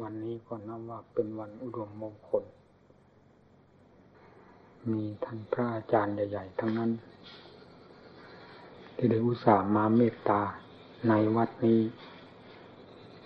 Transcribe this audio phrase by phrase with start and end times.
[0.00, 2.44] วันนี้ก็นับว่าเป็นวันอุดมมงคล
[4.90, 6.90] มีท่านพระอาจารย์ใหญ่ ๆ ทั้งนั้น
[8.96, 10.42] ที่ได้อุตส่าห์มาเมตตา
[11.08, 11.80] ในวัดนี้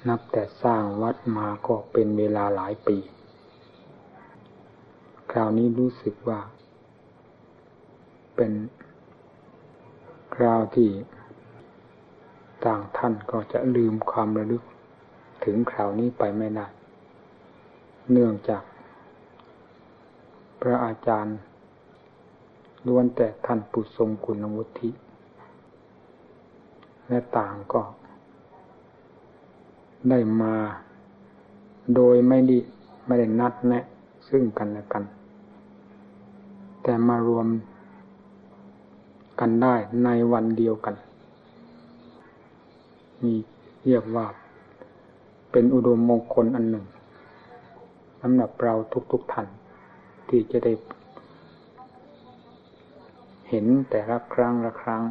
[0.08, 2.98] นับแต่สร้างวัดมาก็เป็นเวลาหลายปี
[5.30, 6.40] คราวนี้รู้สึกว่า
[8.36, 8.52] เป็น
[10.34, 10.90] คราวที่
[12.64, 14.62] ต่างท่านก็จะลืมความระลึก
[15.46, 16.66] ถึงคราวนี้ไปไม่ได้
[18.10, 18.62] เนื่องจาก
[20.60, 21.36] พระอาจารย์
[22.86, 24.91] ล้วนแต่ท่านปุทรงคุณวุฒิ
[27.09, 27.82] และต่างก็
[30.10, 30.55] ได้มา
[31.94, 32.56] โดยไม่ได้
[33.06, 33.84] ไม่ได้นัดแนะ
[34.28, 35.05] ซึ่งกันและกัน
[36.83, 37.47] แต่มารวม
[39.41, 39.74] กันได้
[40.05, 40.94] ในวันเดียวกัน
[43.22, 43.34] มี
[43.86, 44.27] เรียกว่า
[45.50, 46.86] เป็นอุดมมงคลอันหนึ่ง
[48.20, 48.75] สำหรับเรา
[49.12, 49.48] ทุกๆท่าน
[50.28, 50.72] ที่จะได้
[53.48, 55.02] เห็นแต่ละครั้งละครั้ง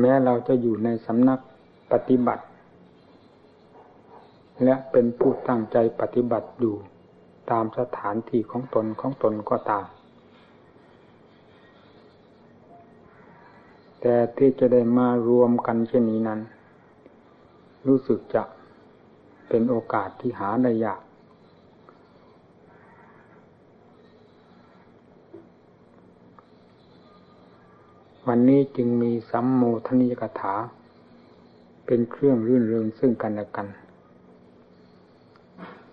[0.00, 1.40] แม้เราจะอยู่ในสำนัก
[1.92, 2.44] ปฏิบัติ
[4.64, 6.74] และเป็นผู้ตั้งใจปฏิบัติอยู่
[7.50, 9.86] ตามสถานที่ของตนของตนก็ตาม
[14.00, 16.40] แต่ที่จะได้มารวมกันเช่นนี้นั้น
[17.86, 18.42] รู้สึกจะ
[19.48, 21.02] เป็นโอกาสที่หาได้ยาก
[28.28, 30.54] วันนี้จึงมีสัมโมทนิยกถา
[31.86, 33.66] เป็นเครื่องรื่นเริงซึ่งกันและกัน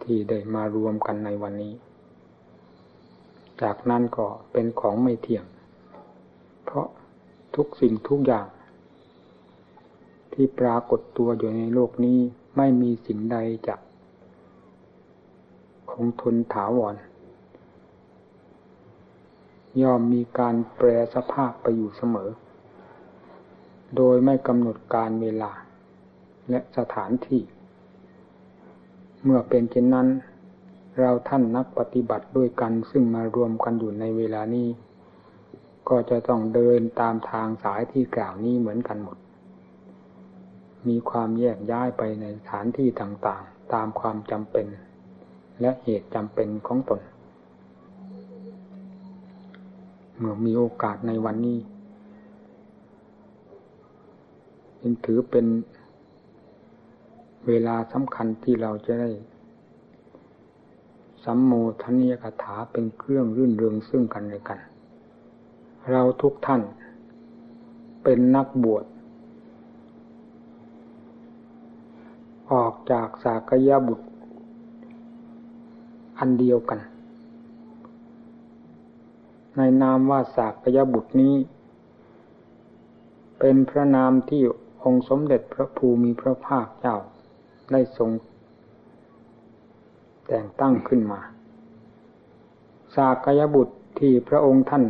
[0.02, 1.74] ที่ได้มารวมกันในวันนี้
[3.62, 5.46] จากนั้นก็เป็นของไม่เที่ยง
[6.64, 6.88] เพราะ
[7.56, 8.46] ทุกสิ่งทุกอย่าง
[10.34, 12.20] ที่ปรากฏตัวอยู่ในโลกนี้
[12.58, 13.38] ไม่มีสิ่งใด
[13.68, 13.76] จะ
[15.92, 16.96] คงทนถาวร
[19.82, 22.30] ย่อมมีการแปรสภาพไปอยู่เสมอ
[23.96, 25.52] โดยไม่กำหนดการเวลา
[26.50, 27.42] และสถานที่
[29.24, 30.08] เมื่อเป็นเช่นนั้น
[31.00, 34.68] เราท่านนักปฏิบัติด้วยกันซึ่งมารวมกันอยู่ในเวลานี้
[35.90, 39.18] ก็จะต้องเดินตามทางสายที่กล่าวนี้เหมือนกันหมด
[40.88, 44.68] มีความแยกย้ายไปในสถานที่ต่างๆ ตามความจำเป็น
[45.62, 47.02] และเหตุจำเป็นของตน
[50.18, 51.60] เมื่อมีโอกาสในวันนี้
[54.82, 55.46] ยังถือเป็น
[57.48, 59.10] เวลาสำคัญที่เราจะได้
[61.24, 64.60] สัมโมทนียคถาเป็นเครื่องรื่นเริงซึ่งกันและกัน
[65.92, 66.62] เราทุกท่าน
[68.04, 68.84] เป็นนักบวช
[72.52, 74.08] ออกจากสากยบุตร
[76.20, 76.80] อันเดียวกัน
[79.58, 81.36] ในนามว่าสากยบุตรนี้
[83.40, 84.42] เป็นพระนามที่
[84.84, 86.98] องค์สมเด็จพระภูมิพระภาคเจ้า
[87.72, 88.10] ได้ทรง
[90.28, 91.20] แต่งตั้งขึ้นมา
[92.96, 94.84] สากยบุตรที่พระองค์ท่าน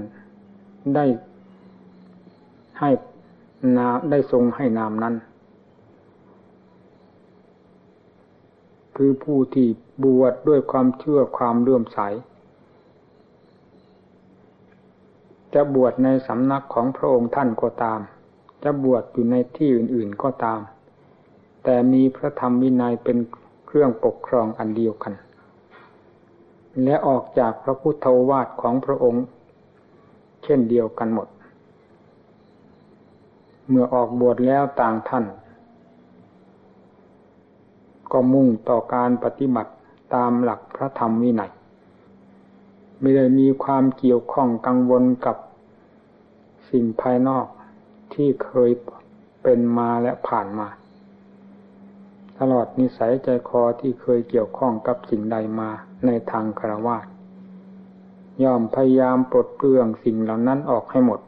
[0.95, 1.05] ได้
[2.79, 2.89] ให้
[3.77, 5.15] นาได้ทรงให้นามนั้น
[9.03, 9.67] คือผู้ที่
[10.03, 11.99] บวชดด้วยความเชื่อความเลื่อมใส
[15.53, 17.99] จะบวชในสำนักของพระองค์ท่านก็ตาม
[18.63, 20.59] จะบวชอยู่ในที่อื่นๆก็ตาม
[21.63, 23.17] แต่มีพระธรรมวินัยเป็น
[23.65, 25.13] เครื่องปกครองอันเดียวกัน
[26.83, 29.23] และออกจากพระพุทธวาทของพระองค์
[30.43, 31.27] เช่นเดียวกันหมด
[33.67, 35.25] เมื่อออกบวชแล้วต่างท่าน
[38.11, 39.71] ก็มุ่งต่อการปฏิบัติ
[40.15, 41.51] ตามหลักพระธรรมวินัย
[42.99, 45.37] ไม่ได้มีความเกี่ยวข้องกังวลกับ
[46.69, 47.45] สิ่งภายนอก
[48.13, 48.71] ที่เคย
[49.43, 50.67] เป็นมาและผ่านมา
[52.39, 55.69] ตลอดนิสัยใจคอที่เคยเกี่ยวข้องกับสิ่งใดมา
[56.05, 56.97] ในทางคารวะ
[58.43, 61.19] ย่อมพยายามปลดเปลื้องสิ่งเหล่านั้นออกให้หมด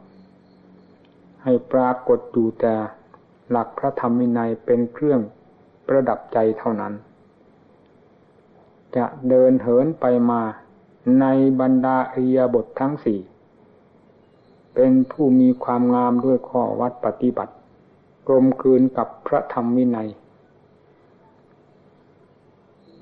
[1.42, 2.74] ให้ปรากฏอยู่แต่
[3.50, 5.20] หลักพระธรรมวินัยเป็นเครื่อง
[5.86, 6.92] ประดับใจเท่านั้น
[8.96, 10.42] จะเดินเหินไปมา
[11.20, 11.26] ใน
[11.60, 13.20] บรรดาอริยบททั้งสี่
[14.74, 17.54] เป็นผู้มีความงามด้วยข้อวัดปฏิบัติ
[18.28, 20.08] กลมกลืนกับพระธรรมวินัย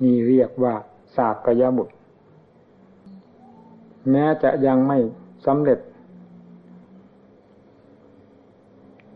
[0.03, 0.75] นี่เรียกว่า
[1.17, 1.95] สากยบุตร
[4.11, 4.99] แม้จะยังไม่
[5.47, 5.79] สำเร็จ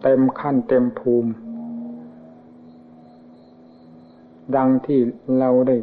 [0.02, 1.30] เต็มขั้นเต็มภูมิ
[4.56, 5.00] ดังที่
[5.38, 5.76] เราได้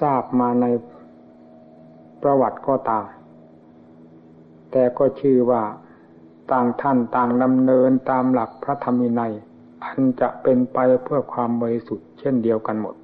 [0.00, 0.66] ทราบมาใน
[2.22, 3.06] ประวัติก็ตาม
[4.70, 5.62] แต่ก็ชื่อว่า
[6.52, 9.32] ต่างท่านต่างดำเนินตามหลักพระธรรมินัย
[9.84, 12.94] อันจะเป็นไปเพื่อความบริสุทธิ์เช่นเดียวกันหมด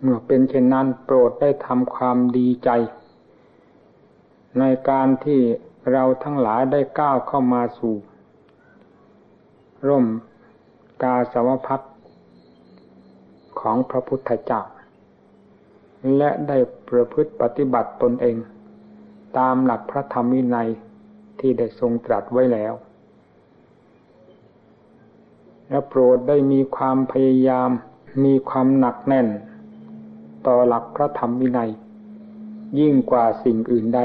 [0.00, 2.70] เมื่อเป็นเช่นนั้นโปรดได้ทำความดีใจ
[4.58, 5.40] ในการที่
[5.92, 7.94] เราทั้งหลายได้ก้าวเข้ามาสู่
[9.86, 10.06] ร่ม
[11.02, 11.80] กาสาวพัด
[13.64, 14.62] ของพระพุทธเจ้า
[16.16, 16.58] และได้
[16.88, 18.36] ประพฤติปฏิบัติตนเอง
[19.38, 20.68] ตามหลักพระธรรมวินัย
[21.40, 22.74] ที่ได้ทรงตรัสไว้แล้ว
[25.68, 27.70] และโปรดได้มีความพยายาม
[28.24, 29.28] มีความหนักแน่น
[30.46, 31.70] ต่อหลักพระธรรมวินัย
[32.78, 34.00] ยิ่งกว่าสิ่งอื่นใด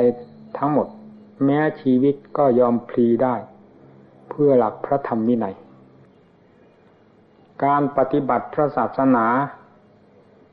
[0.58, 0.88] ทั้งหมด
[1.46, 3.36] แม้ชีวิตก็ยอมพลีได้
[4.30, 5.56] เพื่อหลักพระธรรมวินัย
[7.64, 9.26] การปฏิบัติพระศาสนา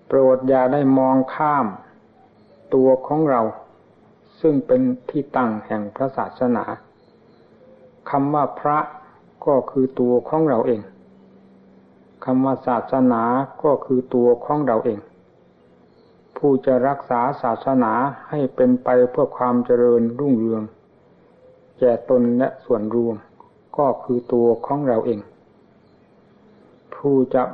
[0.07, 1.67] โปรดอย่าได้มองข้าม
[2.75, 3.43] ตัวของเรา
[4.41, 6.65] ซึ่งเป็นที่ตั้งแห่งพระศาสนา
[8.11, 8.79] คำว่าพระ
[9.47, 10.83] ก็คือตัวของเราเอง
[12.25, 13.23] คำว่าศาสนา
[13.65, 14.99] ก็คือตัวของเราเอง
[16.37, 17.93] ผู้จะรักษาศาสนา
[18.31, 20.63] ให้เป็นไปเพื่อความเจริญรุ่งเรือง
[21.79, 23.17] แก่ตนและส่วนรวม
[23.79, 25.21] ก็คือตัวของเราเอง
[26.97, 27.45] ผู้จะ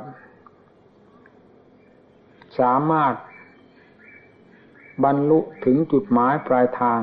[2.59, 3.13] สามารถ
[5.03, 6.99] บรรลุถึงจุดหมายปลายทาง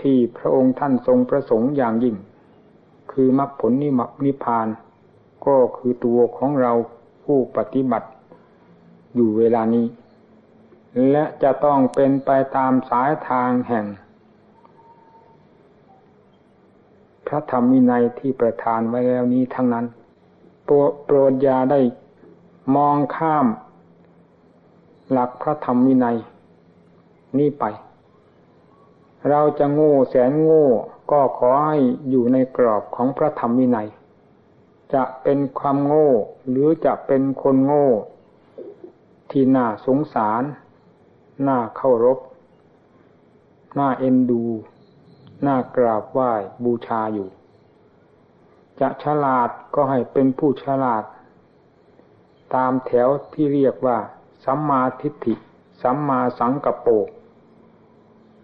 [0.00, 2.16] ที่พระองค์ท่านทรงประสงค์อย่างยิ่ง
[3.12, 4.66] คือมรรคผลนิมนิพาน
[5.46, 6.72] ก็คือตัวของเรา
[7.24, 8.08] ผู้ปฏิบัติ
[9.14, 9.86] อยู่เวลานี้
[11.10, 13.86] และจะต้องเป็นไปตามสายทางแห่ง
[17.26, 19.86] พระธรรมวินัยที่ประทานไว้แล้วนี้ทั้งนั้น
[21.06, 21.80] โปรดยาได้
[22.74, 23.46] มองข้าม
[25.10, 26.16] หลักพระธรรมวินัย
[27.38, 27.64] นี่ไป
[29.28, 30.66] เราจะโง่แสนโง่
[31.10, 31.78] ก็ขอให้
[32.08, 33.88] อยู่ในกรอบของพระธรรมวินัย
[34.94, 36.10] จะเป็นความโง่
[36.48, 37.88] หรือจะเป็นคนโง่
[39.30, 40.42] ที่น่าสงสาร
[41.46, 42.18] น่าเคารพ
[43.78, 44.42] น่าเอ็นดู
[45.46, 46.32] น่ากราบไหว้
[46.64, 47.28] บูชาอยู่
[48.80, 51.04] จะฉลาดก็ให้เป็นผู้ฉลาด
[52.54, 53.98] ตามแถวที่เรียกว่า
[54.44, 55.34] สัมมาทิฏฐิ
[55.82, 56.92] สัมมาสังกปร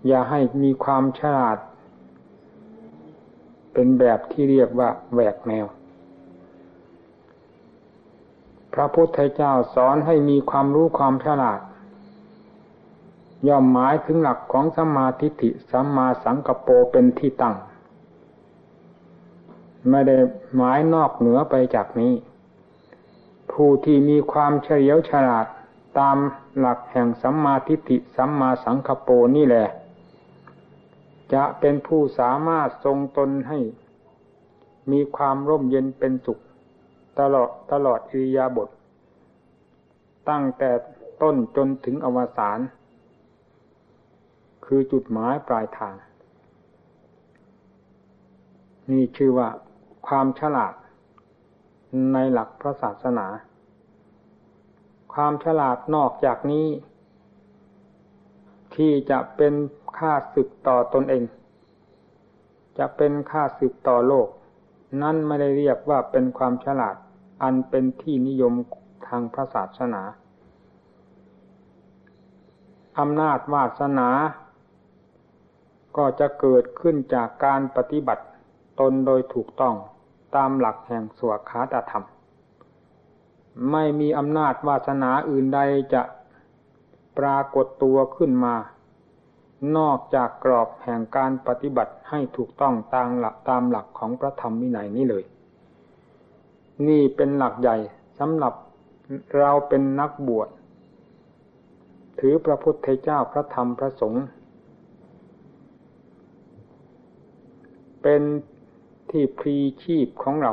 [0.06, 1.58] อย่าให้มีความฉลาด
[3.72, 5.66] เป็นแบบที่เรียกว่าแหวกแนว
[8.74, 11.60] พระพุทธเจ้าสอนให้มีความรู้ความฉลาด
[13.48, 17.54] ย่อมหมายถึงหลักของสัมมาทิฏฐิสัมมาสังกปรเป็นที่ตั้ง
[19.90, 20.16] ไม่ได้
[20.56, 22.14] หมายนอกเหนือไปจากนี้
[23.52, 25.46] ผู้ที่มีความเฉลียวฉลาด
[25.98, 26.16] ตาม
[26.58, 29.66] หลักแห่งสัมมาทิฏฐิสัมมาสังคโปนี่แหละ
[31.34, 33.58] จะเป็นผู้สามารถทรงตนให้
[34.90, 36.38] มีความร่มเย็นเป็นสุข
[37.18, 38.68] ตลอดตลอดอิยาบถ
[40.28, 40.70] ตั้งแต่
[41.22, 42.58] ต้นจนถึงอวสาน
[44.72, 45.94] คือจุดหมายปลายทาง
[48.90, 49.48] นี่ชื่อว่า
[50.06, 50.74] ความฉลาด
[52.12, 53.26] ในหลักพระศาสนา
[55.14, 56.66] ความฉลาดนอกจากนี้
[58.74, 59.54] ที่จะเป็น
[59.98, 61.22] ค่าศึกต่อตนเอง
[62.78, 64.28] จะเป็นค่าศึกต่อโลก
[65.02, 66.96] นั่นไม่ได้เรียกว่าเป็นความฉลาด
[67.42, 68.54] อันเป็นที่นิยม
[69.06, 70.02] ทางพระศาสนา
[72.98, 74.08] อำนาจวาสนา
[75.96, 78.24] ก็จะเกิดขึ้นจากการปฏิบัติ
[78.80, 79.74] ตนโดยถูกต้อง
[80.36, 82.04] ตามหลักแห่งสวขาตธรรม
[83.70, 85.60] ไม่มีอำนาจวาสนาอื่นใด
[85.94, 86.02] จะ
[87.18, 88.54] ปรากฏตัวขึ้นมา
[89.76, 95.24] นอกจากกรอบแห่งการปฏิบัติให้ถูกต้องตามหลักตามหลักของพระธรรมวินัยนี้เลย
[96.88, 97.76] นี่เป็นหลักใหญ่
[98.18, 98.54] สำหรับ
[99.38, 100.48] เราเป็นนักบวช
[102.20, 104.24] ถือพระพุทธเจ้าพระธรรมพระสงฆ์
[108.02, 108.22] เป็น
[109.10, 110.52] ที่พรีชีพของเรา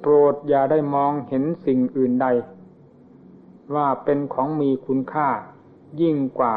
[0.00, 2.26] โปรดอย่าได้มองเห็นสิ่งอื่นใด
[3.74, 5.28] ว่าเป็นของมีคุณค่า
[6.00, 6.54] ยิ่งกว่า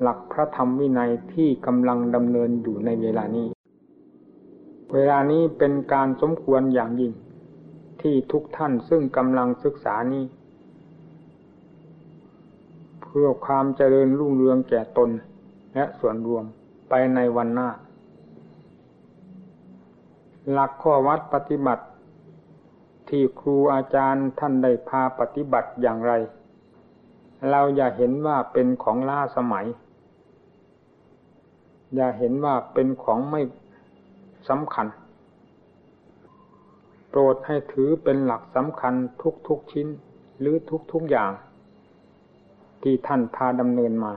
[0.00, 3.46] หลักพระธรรมวินัยที่กำลังดำเนินอยู่ในเวลานี้
[4.92, 7.12] เวลานี้เป็นการสมควรอย่างยิ่ง
[8.00, 10.24] ที่ทุกท่านซึ่งกำลังศึกษานี้
[13.02, 15.10] เพื่อความเจริญรุ่งเรืองแก่ตน
[15.74, 16.44] และส่วนรวม
[16.88, 17.68] ไปในวันหน้า
[20.50, 21.84] หลักข้อวัดปฏิบัติ
[23.08, 26.12] ที่ครูอาจารย์ท่านได้พาปฏิบัติอย่างไร
[27.50, 29.66] เราอย่าเห็นว่าเป็นของล้าสมัย
[31.94, 33.40] อย่าเห็นว่าเป็นของไม่
[34.48, 34.86] สำคัญ
[37.08, 38.94] โปรดให้ถือเป็นหลักสำคัญ
[39.48, 39.88] ทุกๆชิ้น
[40.40, 40.56] หรือ
[40.92, 41.30] ทุกๆอย่าง
[42.82, 44.12] ที่ท่านพาดำเนินมา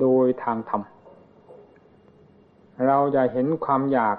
[0.00, 0.82] โดยทางธรรม
[2.86, 4.16] เราอย่าเห็นความอยาก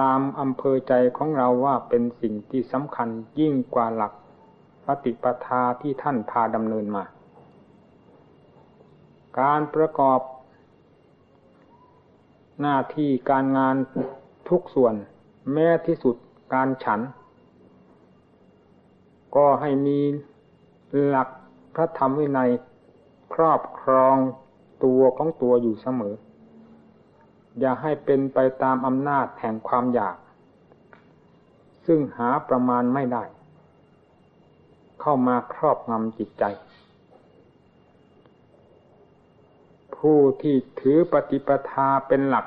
[0.00, 3.08] ตามอำเภอใจของเราว่าเป็นสิ่งที่สำคัญ
[3.38, 4.12] ยิ่งกว่าหลัก
[4.86, 7.04] ปฏิปทาที่ท่านพาดำเนินมา
[9.40, 10.20] การประกอบ
[12.60, 13.76] หน้าที่การงาน
[14.48, 14.94] ทุกส่วน
[15.52, 16.16] แม้ที่สุด
[16.54, 17.00] การฉัน
[19.36, 19.98] ก็ให้มี
[21.06, 21.28] หลัก
[21.74, 22.50] พระธรรมวินัย
[23.34, 24.16] ครอบครอง
[24.84, 26.14] ตัวของตัวอยู่เสมอ
[27.60, 30.16] อย่าให้เป็นไปตามอำนาจแห่งความอยาก
[31.86, 33.24] ซึ่งหาประมาณไม่ได้
[35.00, 36.44] เข้ามาครอบงำจิตใจ
[39.96, 42.46] ผู้ที่ถือปฏิปทาเป็นหลัก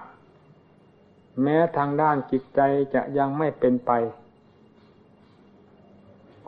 [1.41, 2.61] แม้ทางด้านจิตใจ
[2.93, 3.91] จะยังไม่เป็นไป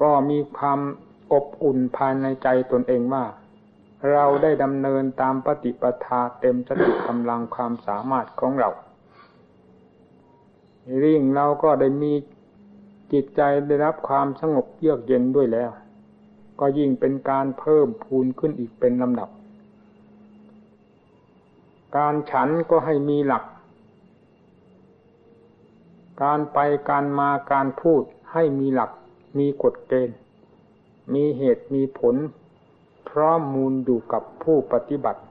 [0.01, 0.79] ก็มีความ
[1.32, 3.25] อบอุ่นภายในใจตนเองว่า
[4.12, 8.70] เราได้ดำเนินตามปฏิปทาเต็มสติกำลังความสามารถของเรา
[11.04, 12.13] ริ่งเราก็ได้มี
[13.12, 15.72] จิตใจได้รับความสงบเยือกเย็นด้วยแล้ว
[16.60, 19.30] ก็ยิ่งเป็นการเพิ่มพูนขึ้นอีกเป็นลำดับ
[21.98, 23.44] การฉันก็ให้มีหลัก
[26.24, 26.58] การไป
[26.89, 28.92] การมาการพูดให้มีหลัก
[29.38, 30.18] มีกฎเกณฑ์
[31.13, 32.16] มีเหตุมีผล
[33.10, 35.22] พร้อมมูลอยู่กับผู้ปฏิบัติ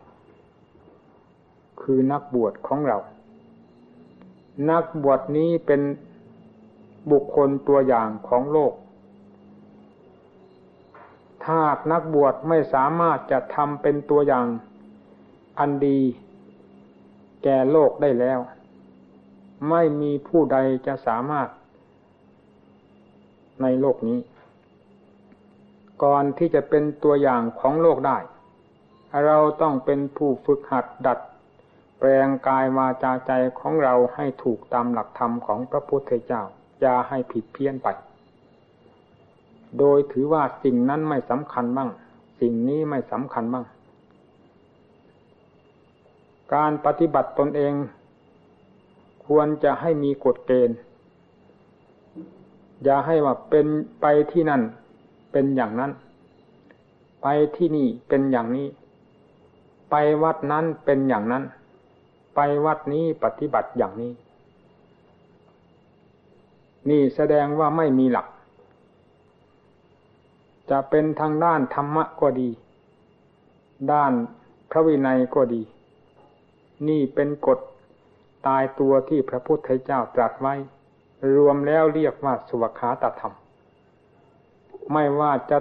[1.81, 2.99] คือนักบวชของเรา
[4.71, 5.81] นักบวชนี้เป็น
[7.11, 8.73] บุคคลตัวอย่างของโลก
[11.45, 11.61] ถ้า
[11.93, 14.47] นักบวชไม่สามารถจะทำเป็นตัวอย่าง
[15.59, 16.01] อันดี
[17.43, 18.39] แก่โลกได้แล้ว
[19.71, 21.49] ไม่มีผู้ใดจะสามารถ
[23.63, 24.19] ในโลกนี้
[26.03, 28.19] ก่อนที่จะเป็นตัวอย่างของโลกได้
[29.25, 31.19] เราต้องเป็นผู้ฝึกหัดดัด
[31.99, 36.43] แปลงกายวาจาใจของเราให้ถูกตามหลักธรรมของพระพุทธเจ้า
[36.81, 37.89] อย่าให้ผิดเพี้ยนไป
[39.79, 41.91] โดยถือว่าสิ่งนั้นไม่สำคัญบ้าง
[42.41, 43.65] สิ่งนี้ไม่สำคัญบ้าง
[46.55, 47.75] การปฏิบัติตนเอง
[49.27, 50.77] ควรจะให้มีกฎเกณฑ์
[52.85, 53.67] อย่าให้ว่าเป็น
[54.01, 54.63] ไปที่นั่น
[55.33, 55.93] เป็นอย่างนั้น
[57.23, 58.69] ไปที่นี่เป็นอย่างนี้
[59.91, 61.45] ไปวัดนั้นเป็นอย่างนั้น
[62.35, 64.13] ไปวัดนี้ปฏิบัติอย่างนี้
[66.89, 68.27] นี่แสดงว่าไม่มีหลัก
[70.71, 72.51] จะเป็นทางด้านธรรมะก็ดี
[73.93, 74.13] ด้าน
[74.71, 75.63] พระวินัยก็ดี
[76.89, 77.59] นี่เป็นกฎ
[78.47, 80.55] ตายตัวที่พระพุทธเจ้าตรัสไว้
[81.37, 83.35] รวมแล้วเรียกว่าสุวขาตธรรม
[84.93, 85.59] ไม่ว่าจะ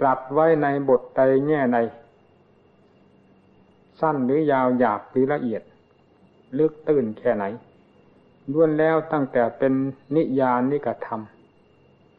[0.00, 1.78] ตรัสไว้ในบทใดแง่ใด
[4.00, 5.62] สั้นหรือยาวหยาบหรือละเอียด
[6.58, 7.44] ลึกตื้นแค่ไหน
[8.52, 9.72] ล้วนแล้วตั้งแต่เป็น
[10.16, 11.20] นิยานิกธรรม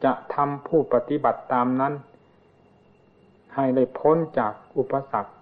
[0.04, 1.92] จะทำผู้ปฏิบัติตามนั้น
[3.54, 5.32] ให้ได้พ้นจากอุปสรรค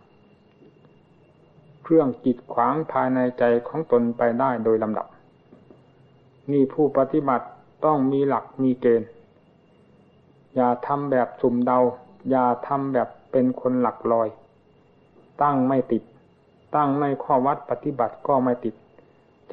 [1.82, 5.06] เครื่องจิตขวางภายในใจของตนไปได้โดยลำดับ
[6.50, 7.46] นี่ผู้ปฏิบัติ
[7.84, 9.08] ต้องมีหลักมีเกณฑ์
[10.54, 11.78] อย่าทำแบบสุ่มเดา
[12.30, 14.28] อย่าทำแบบเป็นคนหลักลอย
[15.42, 16.02] ตั้งไม่ติด
[16.74, 18.74] ตั้งในข้อวัดปฏิบัติก็ไม่ติด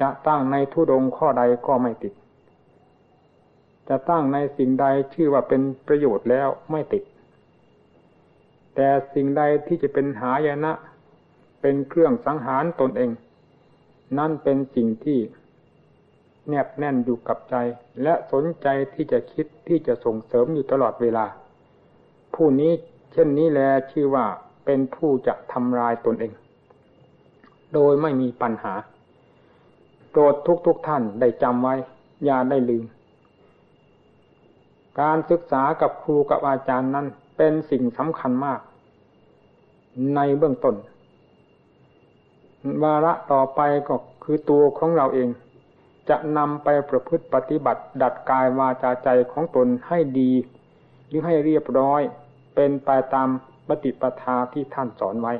[0.00, 2.14] จะตั้งในทุดงข้อใดก็ไม่ติด
[3.88, 7.04] จะตั้งในสิ่งใดชื่อว่าเป็นประโยชน์แล้วไม่ติด
[8.74, 10.72] แต่สิ่งใดที่จะเป็นหายนะ
[11.60, 13.10] เป็นเครื่องสังหารตนเอง
[14.18, 15.18] นั่นเป็นสิ่งที่
[16.48, 17.56] แนบแน่นอยู่กับใจ
[18.02, 21.26] และสนใจที่จะคิดที่จะส่งเสริมอยู่ตลอดเวลา
[22.34, 22.72] ผู้นี้
[23.12, 23.60] เช่นนี้แล
[23.92, 24.26] ชื่อว่า
[24.64, 26.32] เป็นผู้จะทำลายตนเอง
[27.74, 28.74] โดยไม่มีปัญหา
[30.10, 31.74] โปรดทุกทุกท่านได้จำไว้
[32.24, 32.84] อย่าได้ลืม
[35.00, 38.60] การศึกษากับครูกับอาจารย์นั้น เป็นสิ่งสำคัญมาก
[40.14, 40.74] ในเบื้องต้น
[42.82, 45.28] วาระต่อไปก็คือตัวของเราเอง
[46.10, 50.32] จะนำไปประพฤติปฏิบัติ ดัดกายวาจาใจของตนให้ดี
[51.06, 52.00] หรือให้เรียบร้อย
[52.54, 53.28] เป็นไปตาม
[53.68, 55.34] ปฏิปทาที่ท่านสอนไว้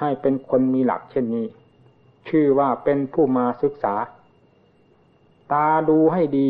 [0.00, 1.46] ให้เป็นคนมีหลักเช่นนี้
[2.28, 3.94] ชื่อว่าเป็นผู้มาศึกษา
[5.52, 6.48] ตาดูให้ดี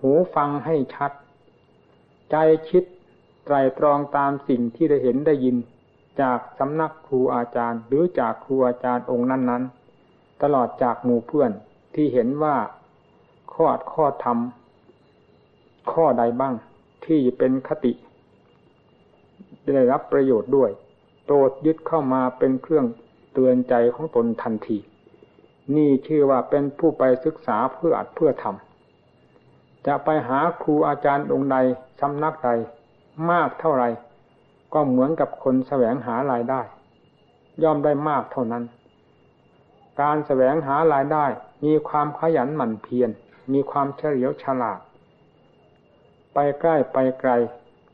[0.00, 1.12] หูฟังให้ชัด
[2.30, 2.36] ใจ
[2.68, 2.84] คิด
[3.44, 5.56] ไตรตรองตามสิ่งที่ได้เห็นได้ยิน
[6.20, 9.62] จากสำนักครูอาจารย์ หรือจากครูอาจารย์องค์นั้น
[10.02, 11.50] ๆ ตลอดจากหมู่เพื่อน
[11.96, 12.56] ที่เห็นว่า
[13.52, 16.54] ข้ออัดข้อทำข้อใดบ้าง
[17.06, 17.92] ที่เป็นคติ
[19.74, 20.70] ได้รับประโยชน์ด้วย
[21.24, 22.86] โปรดยึดเข้ามาเป็นเครื่อง
[23.32, 24.78] เตือนใจของตนทันที
[25.76, 31.56] นี่ชื่อว่าเป็นผู้ไปศึกษาเพื่ออัดเพื่อทำจะไปหาครูอาจารย์องค์ใด
[32.00, 32.50] สำนักใด
[33.30, 33.84] มากเท่าไร
[34.74, 36.60] ก็เหมือนกับคนแสวงหารายได้
[37.62, 38.64] ย่อมได้มากเท่านั้น
[40.00, 41.24] การแสวงหารายได้
[41.64, 43.10] มีความขยันหมั่นเพียร
[43.52, 44.80] มีความเฉลียวฉลาด
[46.34, 47.30] ไปใกล้ไปไกล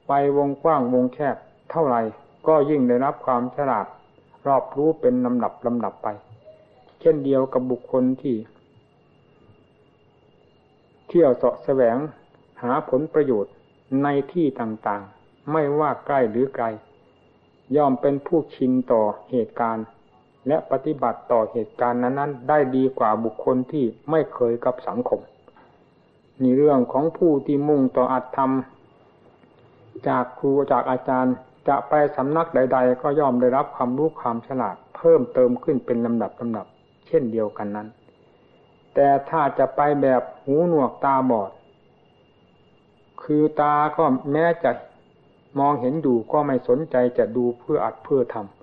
[0.06, 1.36] ไปวงกว้างวงแคบ
[1.70, 1.96] เท่าไร
[2.46, 3.86] ก็ยิ่งได้รับความฉลาด
[4.46, 6.08] รอบรู้เป็นลำดับลำดับไป
[7.00, 8.36] เช่นเดียวกับบุคคลที่
[11.08, 11.96] เที่ยวเสาะแสวง
[12.62, 13.52] หาผลประโยชน์
[14.02, 16.64] ในที่ต่างๆ ไม่ว่าใกล้หรือไกล
[17.76, 19.86] ย่อมเป็นผู้ชินต่อเหตุการณ์
[20.46, 25.20] และปฏิบัติต่อเหตุการณ์นั้น ๆ ได้ดีกว่าบุคคลที่ไม่เคยกับสังคม
[26.42, 28.50] นี่เรื่องของผู้ที่มุ่งต่ออัตธรรม
[30.08, 31.34] จากครูจากอาจารย์
[31.68, 36.66] จะไปสำนักใด ๆ ก็ย่อมได้รับความรู้ความฉลาด เพิ่มเติมขึ้นเป็นลำดับลำดับ
[37.06, 37.88] เช่นเดียวกันนั้น
[38.94, 41.50] แต่ถ้าจะไปแบบหูหนวกตาบอด
[43.22, 44.70] คือตาก็แม้จะ
[45.58, 48.61] มองเห็นอยู่ก็ไม่สนใจจะดูเพื่ออัดเพื่อทำ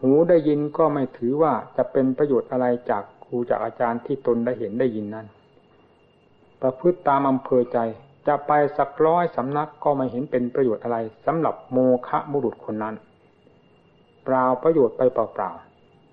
[0.00, 5.26] หูได้ยินก็ไม่ถือว่าจะเป็นประโยชน์อะไรจากครูจากอาจารย์ที่ตนได้เห็นได้ยินนั้น
[6.62, 7.78] ประพฤติตามอำเภอใจ
[8.26, 12.94] จะไปสักร้อยสำนักก็ไม่เห็นเป็นประโยชน์อะไรสำหรับโมคะมุรุษคนนั้น
[14.24, 15.50] เปล่าประโยชน์ไปเปล่า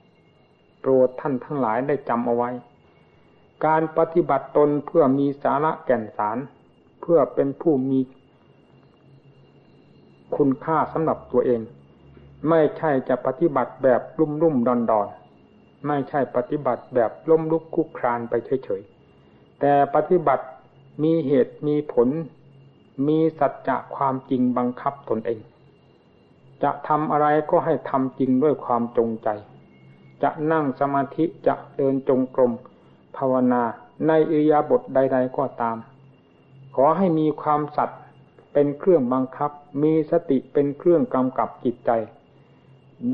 [0.10, 2.50] ๆโปรดท่านทั้งหลายได้จำเอาไว้
[3.66, 6.38] การปฏิบัติตนเพื่อมีสาระแก่นสาร
[7.02, 8.00] เพื่อเป็นผู้มี
[10.36, 11.62] คุณค่าสำหรับตัวเอง
[12.50, 15.08] ไม่ใช่จะปฏิบัติแบบรุ่มรุ่มดอนดอน
[15.88, 20.46] ไม่ใช่ปฏิบัติแบบล้มลุกคุกครานไปเฉยๆ แต่ปฏิบัติ
[21.04, 22.10] มีเหตุมีผล
[23.08, 25.42] มีสัจจะความจริงบังคับตนเอง
[26.64, 29.30] จะทำอะไรก็ให้ทำจริงด้วยความจงใจ
[30.24, 32.52] จะนั่งสมาธิจะเดินจงกรม
[33.18, 33.64] ภาวนา
[34.08, 35.78] ในอิริยาบถใด ๆ ก็ตาม
[36.76, 38.00] ขอให้มีความสัตย์
[38.54, 39.52] เป็นเครื่องบังคับ
[39.84, 41.92] มีสติเป็นเครื่องกำกับจิตใจ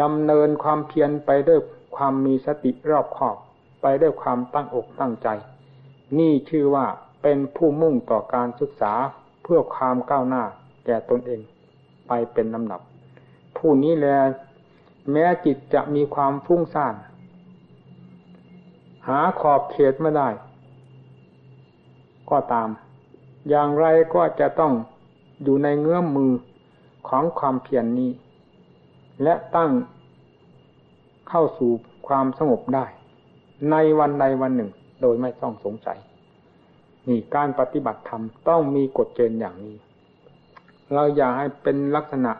[0.01, 1.59] ดำเนินความเพียรไปด้วย
[1.95, 3.35] ความมีสติรอบคอบ
[3.81, 5.27] ไปด้วยความตั้งอกตั้งใจ
[6.17, 6.85] นี่ชื่อว่า
[7.21, 8.93] เป็นผู้มุ่งต่อการศึกษา
[9.43, 10.43] เพื่อความก้าวหน้า
[10.85, 11.41] แก่ตนเอง
[12.07, 12.81] ไปเป็นลำดับ
[13.57, 14.07] ผู้นี้แล
[15.11, 16.95] แม้จิตจะมีความฟุ้งซ่าน
[19.07, 20.29] หาขอบเขตไม่ได้
[22.29, 22.69] ก็ตาม
[23.49, 24.73] อย่างไรก็จะต้อง
[25.43, 26.31] อยู่ในเงื้อมมือ
[27.07, 28.11] ของความเพียรนนี้
[29.23, 29.71] และตั้ง
[31.29, 31.71] เข้าสู่
[32.07, 32.85] ความสงบได้
[33.71, 35.99] ในวันใดวันหนึ่งโดยไม่ต้องสงสัย
[37.07, 39.77] นี่การปฏิบัติธรรมต้องมีกฎเกณฑ์อย่างนี้
[40.93, 42.31] เราอย่าให้เป็นลักษณะ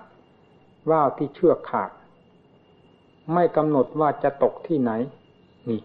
[0.89, 1.91] ว่าวที่เชื่อขาด
[3.33, 4.91] ไม่กำหนดว่าจะตกที่ไหน
[5.69, 5.81] นี่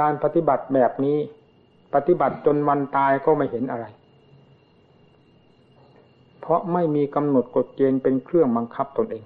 [0.00, 1.18] การปฏิบัติแบบนี้
[1.94, 3.86] ปฏิบัติจนวันตายก็ไม่เห็นอะไร
[6.40, 9.24] เพราะไม่มีกำหนดกฎเกณฑ์เป็นเครื่องบังคับตนเอง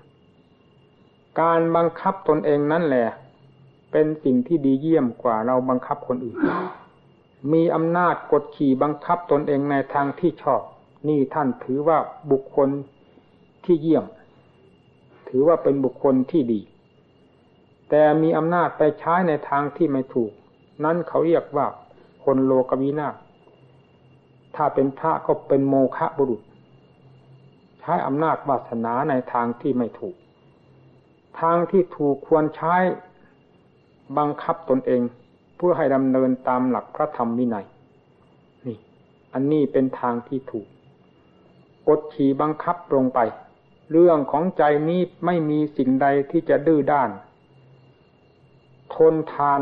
[1.40, 3.08] การบังคับตนเองนั่นแหละ
[3.92, 6.38] เป็นสิ่งที่ดีเยี่ยมกว่าเราบังคับคนอื่น
[7.52, 10.62] มีอำนาจกดขี่บังคับตนเองในทางที่ชอบ
[11.08, 11.98] นี่ท่านถือว่า
[12.30, 12.68] บุคคล
[13.64, 14.04] ที่เยี่ยม
[15.28, 16.60] ถือว่าเป็นบุคคลที่ดี
[17.90, 20.32] แต่มีอำนาจไปใช้ในทางที่ไม่ถูก
[20.84, 21.66] นั้นเขาเรียกว่า
[22.24, 23.08] คนโลกวินา
[24.56, 26.42] ถ้าเป็นพระก็เป็นโมฆะบุรุษ
[27.80, 30.16] ใช้อำนาจวาสนาในทางที่ไม่ถูก
[31.40, 32.76] ทางที่ถูกควรใช้
[34.18, 35.02] บังคับตนเอง
[35.56, 37.66] เพื่อให้ดำเนินตามหลักพระธรรมวินัย
[38.66, 38.76] นี่
[39.32, 40.66] อันนี้เป็นทางที่ถูก
[41.88, 43.20] กดขี่บังคับลงไป
[43.90, 47.10] เรื่องของใจนี้ไม่มีสิ่งใดที่จะดื้อด้าน
[48.94, 49.60] ทนทาน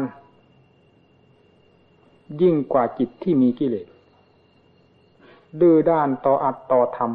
[2.43, 3.87] ยิ่งกว่าจิตที่มีกิเลส
[5.61, 7.11] ดื้อด้านต่ออัตต่อธรรม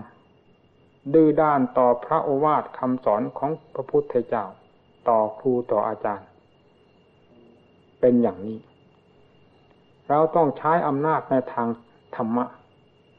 [1.14, 4.46] ดื้อด้านต่อพระโอวาทคำสอนของพระพุทธเจ้า
[5.10, 6.28] ต่อครูต่ออาจารย์
[8.00, 8.60] เป็นอย่างนี้
[10.10, 11.68] เราต้องใช้อำนาจในทาง
[12.16, 12.46] ธรรมะ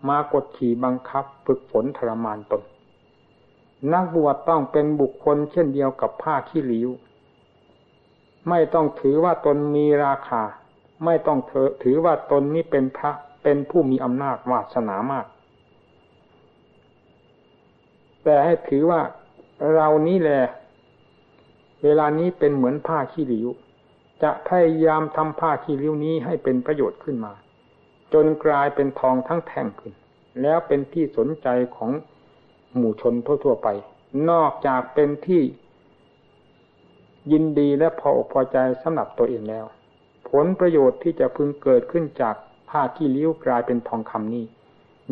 [0.09, 2.63] มากดขี่บังคับฝึกฝนทรมานตน
[3.93, 6.91] นักบวชต้องเป็นบุคคลเช่นเดียวกับผ้าขี้ริ้ว
[8.49, 10.43] ไม่ต้องถือว่าตนมีราคา
[11.05, 11.39] ไม่ต้อง
[11.83, 15.27] ถือว่าตนนี้เป็นพระเป็นผู้มีอำนาจวาสนามาก
[18.29, 19.03] แต่ให้ถือว่า
[19.75, 20.43] เรานี้แหละ
[21.85, 23.49] เวลานี้เป็นเหมือนผ้าขี้ริ้ว
[24.23, 27.33] จะพยายามทำผ้าขี้ริ้วนี้ให้เป็นประโยชน์ขึ้นมา
[28.13, 29.93] จนกลายเป็นทองทั้งแท่งขึ้น
[30.43, 31.91] แล้วเป็นที่สนใจของ
[32.77, 33.69] หมู่ชนทั่วๆไป
[34.31, 35.43] นอกจากเป็นที่
[37.33, 39.65] ยินดีและพออกพอใจสำหรับตัวเองแล้ว
[40.31, 42.35] ผลประโยชน์ที่จะพึงเกิดขึ้นจาก
[42.71, 44.45] ผ้าขี้ริ้วกลายเป็นทองคำนี้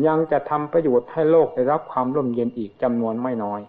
[0.05, 3.61] ยังจะทำประโยชน์ให้โลกได้รับความร่มเย็นอีกจำนวนไม่น้อย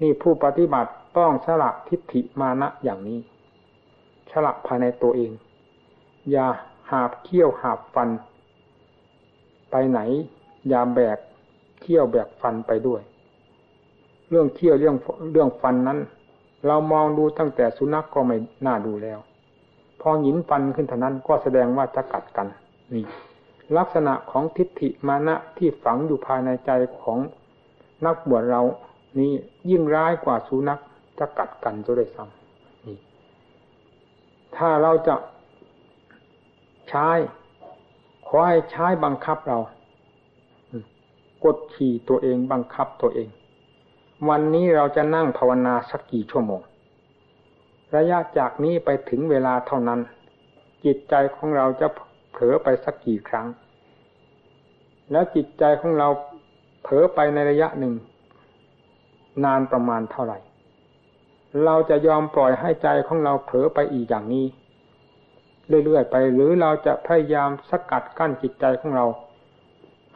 [0.00, 3.18] นี่ผู้ปฏิบัติต้องสละทิฏฐิมานะอย่างนี้
[4.30, 5.32] สละภายในตัวเอง
[6.30, 6.46] อย่า
[6.90, 8.08] หาบเขี้ยวหาบฟัน
[9.70, 10.00] ไปไหน
[10.68, 11.18] อย่าแบก
[11.80, 13.00] เขี้ยวแบกฟันไปด้วย
[14.28, 14.96] เรื่องเขี้ยวเรื่อง
[15.32, 15.98] เรื่องฟันนั้น
[16.66, 19.18] เรามองดูตั้งแต่สุนัขกก็ไม่น่าดูแล้ว
[20.00, 22.46] พอหินฟันขึ้นเท่านั้นก็แสดงว่าจะกัดกัน
[22.92, 23.04] นี่
[23.76, 27.18] ลักษณะของทิฏฐิมานะที่ฝังอยู่ภายในใจของ
[28.06, 28.62] นักบวชเรา
[29.18, 29.32] นี่
[29.70, 30.80] ยิ่งร้ายกว่าสุนัข
[31.18, 32.96] จะกัดกันจะได้ซ้ำนี่
[34.56, 35.16] ถ้าเราจะ
[36.88, 37.08] ใช้
[38.26, 39.58] ขอให้ใช้บังคับเรา
[41.44, 43.28] กดขี่ตัวเองบังคับตัวเอง
[44.28, 46.60] วันนี้เราจะนั่งภาวนาสักกี่ชั่วโมง
[47.96, 50.00] ระยะจากนี้ไปถึงเวลาเท่านั้น
[50.84, 51.88] จิตใจของเราจะ
[52.30, 53.46] เผลอไปสักกี่ครั้ง
[55.12, 56.08] แล้วจิตใจของเรา
[56.82, 57.94] เผลอไปในระยะหนึ่ง
[59.44, 60.38] นานประมาณเท่าไหร่
[61.64, 64.46] เราจะยอมปล่อยให้ใจของเราเผลอไปอีกอย่างนี้
[65.84, 69.06] เรื่อยๆไป หรือเราจะพยายามสกัดกั้นจิตใจของเรา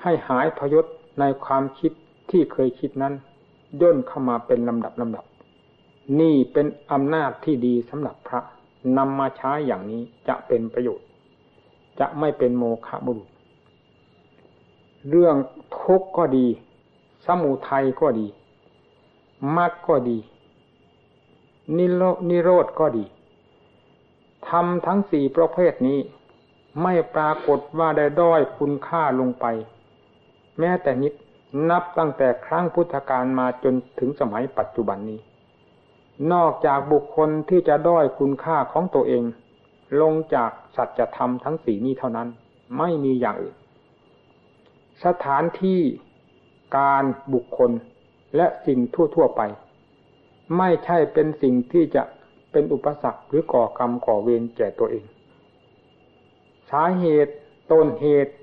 [0.03, 0.85] ให้หายพยศ
[1.21, 1.93] ในความคิด
[2.31, 3.15] ที่เคยคิดนั้น
[3.81, 5.25] ย่นเข้ามาเป็นลำดับลำดับ
[6.21, 8.41] นี่เป็นอำนาจที่ดีสำหรับพระ
[8.97, 11.04] นำมาใช้อย่างนี้จะเป็นประโยชน์
[12.01, 13.29] จะไม่เป็นโมฆะบุรุษ
[15.09, 15.37] เรื่อง
[15.81, 16.47] ทุกข์ก็ดี
[17.27, 18.27] สมุทัยก็ดี
[19.57, 20.19] มรรคก็ดี
[21.77, 23.05] นิโรนิโรธก็ดี
[24.49, 25.99] ทำทั้งสี่ประเภทนี้
[26.83, 29.47] ไม่ปรากฏว่าได้ด้อยคุณค่าลงไป
[30.59, 31.13] แม้แต่นิด
[31.71, 35.21] นับตั้งแต่ครั้งพุทธกาลมาจนถึงสมัยปัจจุบันนี้
[36.33, 39.25] นอกจากบุคคลที่จะด้อยคุณค่าของตัวเอง
[40.01, 42.29] ลงจากสัจธรรมทั้งสี่นี้เท่านั้น
[42.79, 43.57] ไม่มีอย่างอื่น
[45.05, 45.81] สถานที่
[46.79, 47.71] การบุคคล
[48.37, 49.43] และสิ่งทั่ว ๆ ไป
[50.59, 52.03] ไม่ใช่เป็นสิ่งที่จะ
[52.53, 55.05] เป็นอุปสรรคหรือก่อกรรมก่อเวรแก่ตัวเอง
[56.71, 57.35] สาเหตุ
[57.73, 58.35] ต้นเหตุ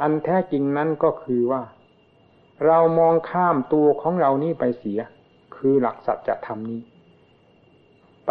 [0.00, 1.62] อันแท้จริงนั้นก็คือว่า
[2.66, 5.00] เรามองข้ามตัวของเรานี้ไปเสีย
[5.56, 6.80] คือหลักสัจธรรมนี้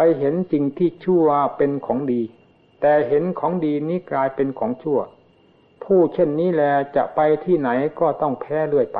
[0.00, 2.22] ไปเห็นสิ่งที่ชั่วเป็นของดี
[2.80, 5.00] แต่เห็นของดีนี้กลายเป็นของชั่ว
[5.84, 6.62] ผู้เช่นนี้แล
[6.96, 8.98] จะไปที่ไหนก็ต้องแพ้เรื่อยไป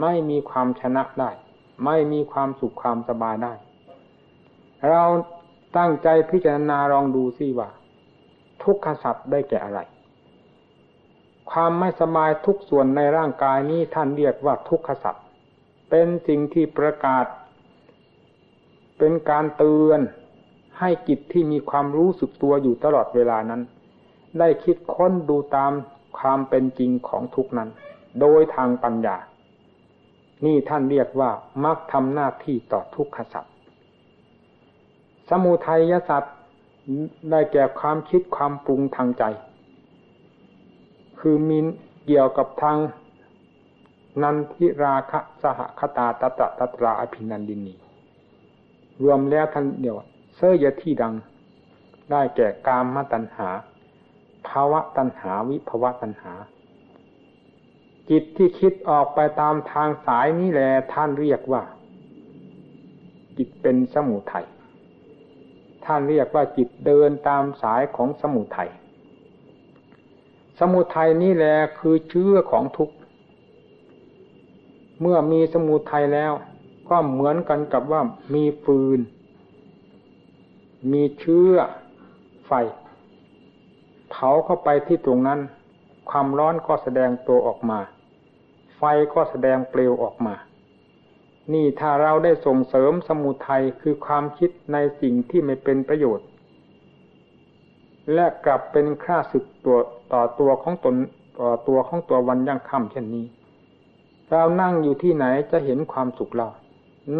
[0.00, 1.30] ไม่มีความชนะได้
[1.84, 3.54] ไม่มีความสุขความสบายได้
[4.88, 5.04] เรา
[5.76, 7.70] ตั้งใจพิจารณาลองดูสิว่า
[8.62, 9.80] ทุกขสัตว์ได้แก่อะไร
[11.50, 15.24] ความไม่สบายทุกส่วนในร่างกายนี้ท่านเรียกว่าทุกขสัตว์
[15.90, 17.26] เป็นสิ่งที่ประกาศ
[19.04, 20.00] เป็นการเตือน
[20.78, 23.62] ให้จิตที่มีความรู้สึกตัวอยู่ตลอดเวลานั้น
[24.38, 25.72] ได้คิดค้นดูตาม
[26.18, 27.68] ความเป็นจริงของทุกนั้น
[28.20, 29.16] โดยทางปัญญา
[30.44, 31.30] นี่ท่านเรียกว่า
[31.64, 33.52] มักทำหน้าที่ต่อทุกขสัตว์
[35.28, 36.34] สมุทัยสัตว์
[37.30, 39.24] ได้แก่ความคิดความปรุงทางใจ
[41.20, 41.58] คือมี
[42.06, 42.78] เกี่ยวกับทาง
[44.22, 47.74] นันทิราคะสหคตาตตะตตราอภินันดินี
[49.02, 49.96] รวมแล้วท่านเดียว
[50.36, 51.14] เสยที่ดัง
[52.10, 53.48] ได้แก่กามมตัญหา
[54.48, 56.32] ภาวะตัญหาวิภาวะตัญหา
[58.10, 61.62] จิตที่คิดออกไปตามทางสายนี้แหละท่านเรียกว่า
[63.36, 64.46] จิตเป็นสมุทยัย
[65.84, 68.70] ท่านเรียกว่าจิตเดินตามสายของสมุทยัย
[70.60, 72.94] สมุทัยนี่แหละคือเชื้อของทุกข์
[75.00, 76.32] เมื่อมีสมุทัยแล้ว
[76.92, 78.02] ก็เหมือนกันกับว่า
[78.34, 79.00] มีฟืน
[80.92, 81.54] มีเชื้อ
[82.46, 82.52] ไฟ
[84.10, 85.40] เผาเข้าไปที่ตรงนั้น
[86.10, 87.78] ความร้อนก็แสดงตัวออกมา
[88.76, 88.82] ไฟ
[89.14, 90.34] ก็แสดงเปลวออกมา
[91.52, 96.26] นี่ถ้าเราได้ส่งเสริมสมุทัยคือความคิดในสิ่งที่ไม่เป็นประโยชน์
[98.14, 99.78] และกลับเป็นค่าศึกตัว
[100.12, 100.94] ต่อตัวของตน
[101.40, 103.26] ต่อตัวของตัววันยั่งค่ำเช่นนี้
[104.30, 106.48] เรานั่งอยู่ที่ไหนจะเห็นความสุขเรา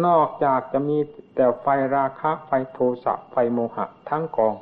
[0.05, 0.97] นอกจากจะมี
[1.35, 1.65] แต่ไฟ
[1.95, 4.55] ราคะไฟโทสะไฟโมหะทั้งกอง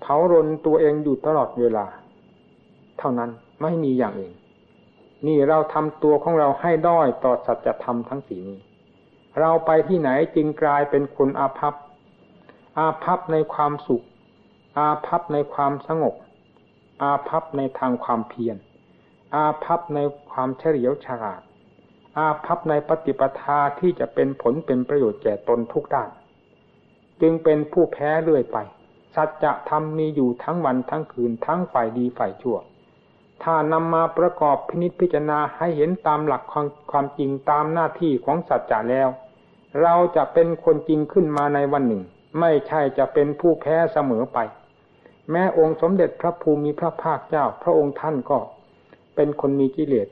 [0.00, 1.86] เผารนตัวเองอยู่ตลอดเวลา
[2.98, 3.30] เท่านั้น
[3.62, 4.34] ไม่มีอย่างอื่น
[5.26, 8.58] นี่เราทำตัวของเราให้ด้อยต่อสัจธรรมทั้งสี่นี้
[9.38, 11.74] เราไปที่ไหนจึงกลายเป็นคนอาภัพ
[12.78, 14.04] อาภัพในความสุข
[14.78, 16.14] อาภัพในความสงบ
[17.02, 18.56] อาภัพในทางความเพียร
[19.34, 19.98] อาภัพใน
[20.30, 21.42] ความเฉลียวฉลาด
[22.18, 26.10] อาภัพในปฏิปทาที่จะเป็นผลเป็นประโยชน์แก่ตนทุกด้าน
[27.20, 28.58] จึงเป็นผู้แพ้เรื่อยไป
[29.14, 32.58] สัจธรรมมีอยู่ทั้งวันทั้งคืนทั้งฝ่ายดีฝ่ายชั่ว
[33.42, 39.08] ถ้านำมาประกอบพินิจพิจารณาให้เห็นตามหลักความความจริงตามหน้าที่ของสัจจะแล้ว
[39.82, 42.02] เราจะเป็นคนจริงขึ้นมาในวันหนึ่ง
[42.40, 44.38] ไม่ใช่จะเป็นผู้แพ้เสมอไป
[45.30, 48.38] แม้องค์สมเด็จพระภูมิพระภาคเจ้า พระองค์ท่านก็
[49.16, 50.08] เป็นคนมีกิเลส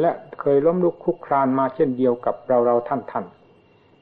[0.00, 3.24] และเคยล้มลุกคุกครานมาเช่นเดียวกับเราเราท่านท่าน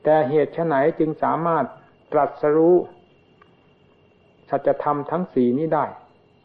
[0.05, 1.65] แต่เหตุไหนจึงสามารถ
[2.13, 2.75] ตรัสรู้
[4.51, 5.85] สัจธรรมทั้งสี่นี้ได้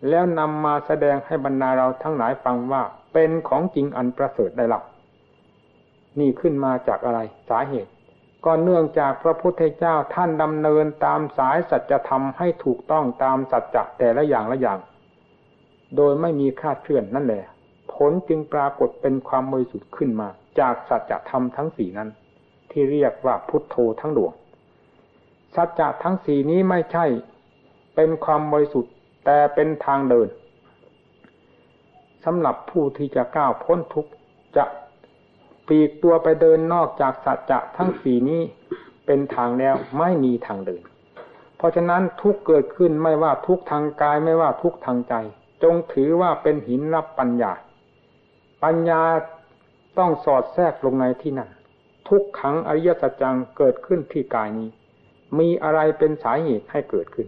[0.10, 4.84] แล้วนำมาแสดงให้บรรดาเราทั้งหลายฟังว่าเป็นของจริงอันประเสริฐได้หลับ
[6.19, 7.91] นี่ขึ้นมาจากอะไรสาเหตุ
[8.45, 14.80] ก็เนื่องจากพระพุทธเจ้าท่านดำเนินตามสายสัจธรรมให้ถูกต้องตามสัจจะแต่ละอย่างละอย่าง
[15.95, 17.43] โดยไม่มีคาดเคลื่อนนั่นแหละ
[18.09, 22.09] ลจึงปรากฏเป็นความบริสุทธิ์ขึ้นมา จากสัจธรรมทั้งสี่นั้น
[22.71, 24.33] ที่เรียกว่าพุทโธทั้งดวง
[25.55, 27.05] สัจจะทั้งสี่นี้ไม่ใช่
[27.95, 28.93] เป็นความบริสุทธิ์
[29.25, 30.27] แต่เป็นทางเดิน
[32.25, 34.11] สำหรับผู้ที่จะก้าวพ้นทุกข์
[34.57, 34.65] จะ
[35.67, 38.41] ปีกตัวไปเดินนอกจากสัจจะทั้งสี่นี้
[39.05, 40.81] เป็นทางแล้วไม่มีทางเดิน
[41.57, 45.13] เพราะฉะนั้นทุกเกิดขึ้นไม่ว่าทุกทางกายไม่ว่าทุกทางใจ
[45.63, 47.51] จงถือว่าเป็นหินรับปัญญา
[48.63, 49.04] ปัญญา
[49.97, 51.50] ต้องสอดแทรกลงในที่นั้น
[52.08, 54.69] ทุกขังอริยสัจจังเกิดขึ้นที่กายนี้
[55.39, 57.28] มีอะไรเป็นสาเหตุให้เกิดขึ้น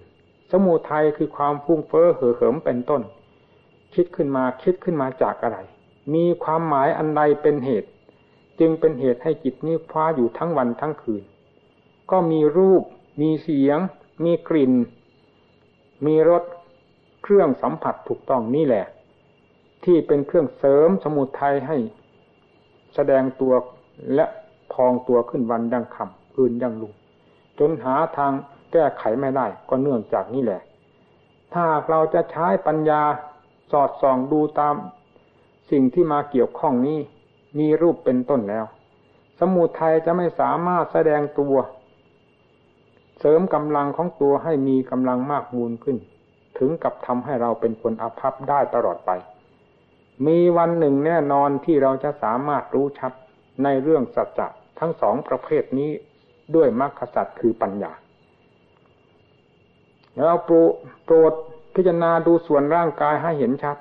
[0.52, 3.02] สมุทัยคือความฟุ้งเฟ้อเห่อเหิมเป็นต้น
[3.94, 5.58] คิดขึ้นมาคิดขึ้นมาจากอะไร
[6.14, 7.90] มีความหมายอันใดเป็นเหตุ
[8.60, 11.24] จึงเป็นเหตุให้จิตนี้คว้าอยู่ทั้งวันทั้งคืน
[12.12, 12.84] ก็มีรูป
[13.22, 13.78] มีเสียง
[14.24, 14.74] มีกลิ่น
[16.06, 16.44] มีรส
[17.24, 18.86] เครื่องสัมผัสถูกต้องนี่แหละ
[19.86, 21.78] ที่เป็นเครื่องเสริมสมุทัยให้
[22.96, 23.54] แสดงตัว
[24.16, 24.26] และ
[24.74, 26.94] พองตัวขึ้นวันดังคำคืนดังลุง
[27.60, 28.32] จนหาทาง
[28.72, 30.62] แก้ไขไม่ได้ก็เนื่องจากนี่แหละ
[31.54, 33.02] ถ้าเราจะใช้ปัญญา
[33.72, 34.76] สอดส่องดูตาม
[35.72, 37.00] สิ่งที่มาเกี่ยวข้องนี้
[37.60, 38.66] มีรูปเป็นต้นแล้ว
[39.40, 41.56] สมุทัยจะไม่สามารถแสดงตัว
[43.20, 45.98] เสริมกำลังของตัวให้มีกำลังมากมูลขึ้น
[46.58, 49.12] ถึงกับทำให้เราเป็นคนอภัพได้ตลอดไป
[50.28, 53.12] มีวันหนึ่งแน่นอนที่เราจะสามารถรู้ชัด
[53.64, 54.48] ในเรื่องสัจจะ
[54.80, 55.92] ทั้งสองประเภทนี้
[56.56, 57.92] ด้วยมรรคสัจคือปัญญา
[60.18, 60.38] แล้ว
[61.06, 61.34] โปรด
[61.76, 63.78] พิจารณาดูส่วนร่างกายให้เห็นชัด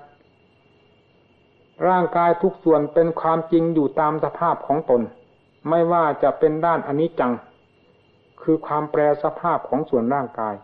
[1.89, 5.03] ร่างกายทุกส่วนเป็นความจริงอยู่ตามสภาพของตน
[5.69, 7.33] ไม่ว่าจะเป็นด้านอนิจจัง
[8.43, 10.55] คือความแปรสภาพของส่วนร่างกาย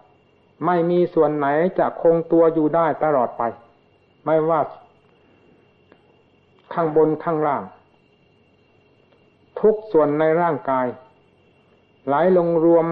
[0.67, 1.47] ไม่มีส่วนไหน
[1.79, 3.43] จะคงตัวอยู่ได้ตลอดไป
[4.27, 4.61] ไม่ว่า
[6.73, 7.63] ข้างบนข้างล่าง
[9.61, 10.87] ทุกส่วนในร่างกาย
[12.07, 12.87] ไหลลงรวม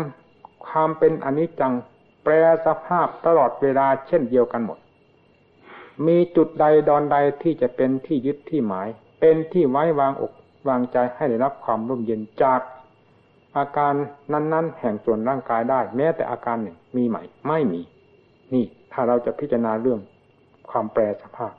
[0.66, 1.74] ความเป็นอนิจจัง
[2.22, 2.32] แปร
[2.66, 4.78] สภาพตลอดเวลาเช่นเดียวกันหมด
[6.06, 8.88] มีจุดใดดอนใดที่จะเป็นที่ยึดที่หมาย
[9.20, 10.32] เป็นที่ไว้วางอก
[10.68, 12.60] วางใจให้ได้รับความร่มเย็นจาก
[13.56, 13.94] อาการ
[14.32, 17.16] นั้น ๆ แห่งส่วนร่างกายได้ แม้แต่อาการหนึ่งมีไหม
[17.48, 17.82] ไม่มี
[18.52, 20.00] นี่ถ้าเราจะพิจารณาเรื่อง
[20.70, 21.52] ความแปรสภาพ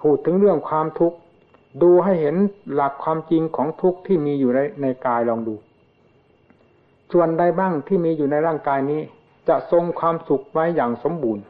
[0.00, 1.16] พูดถึงเรื่องความทุกข์
[1.82, 2.36] ดูให้เห็น
[2.74, 5.54] หลักความจริงของทุกข์ที่มีอยู่ในในกายลองดู
[7.12, 9.00] ส่วนใดบ้างที่มีอยู่ในร่างกายนี้
[9.48, 11.44] จะทรงความสุขไว้อย่างสมบูรณ์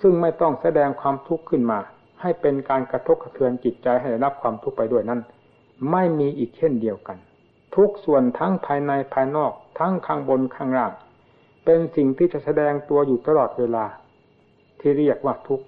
[0.00, 1.78] ซึ่งไม่ต้องแสดงความทุกข์ขึ้นมา
[2.20, 5.20] ให้เป็นการกระทบกระเทือนจิตใจให้รับความทุกข์ไปด้วยนั้น
[5.90, 7.18] ไม่มีอีกเช่นเดียวกัน
[7.76, 10.92] ทุกส่วนทั้งภายในภายนอก ทั้งข้างบนข้างล่าง
[11.64, 13.84] เป็นสิ่งที่จะแสดงตัวอยู่ตลอดเวลา
[14.80, 15.66] ที่เรียกว่าทุกข์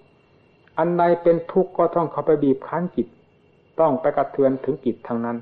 [0.78, 3.08] อันใดเป็นทุกข์ก็ต้องเข้าไปบีบคั้นจิต
[3.80, 5.36] ต้องไปกระเทือนถึงจิตทางนั้น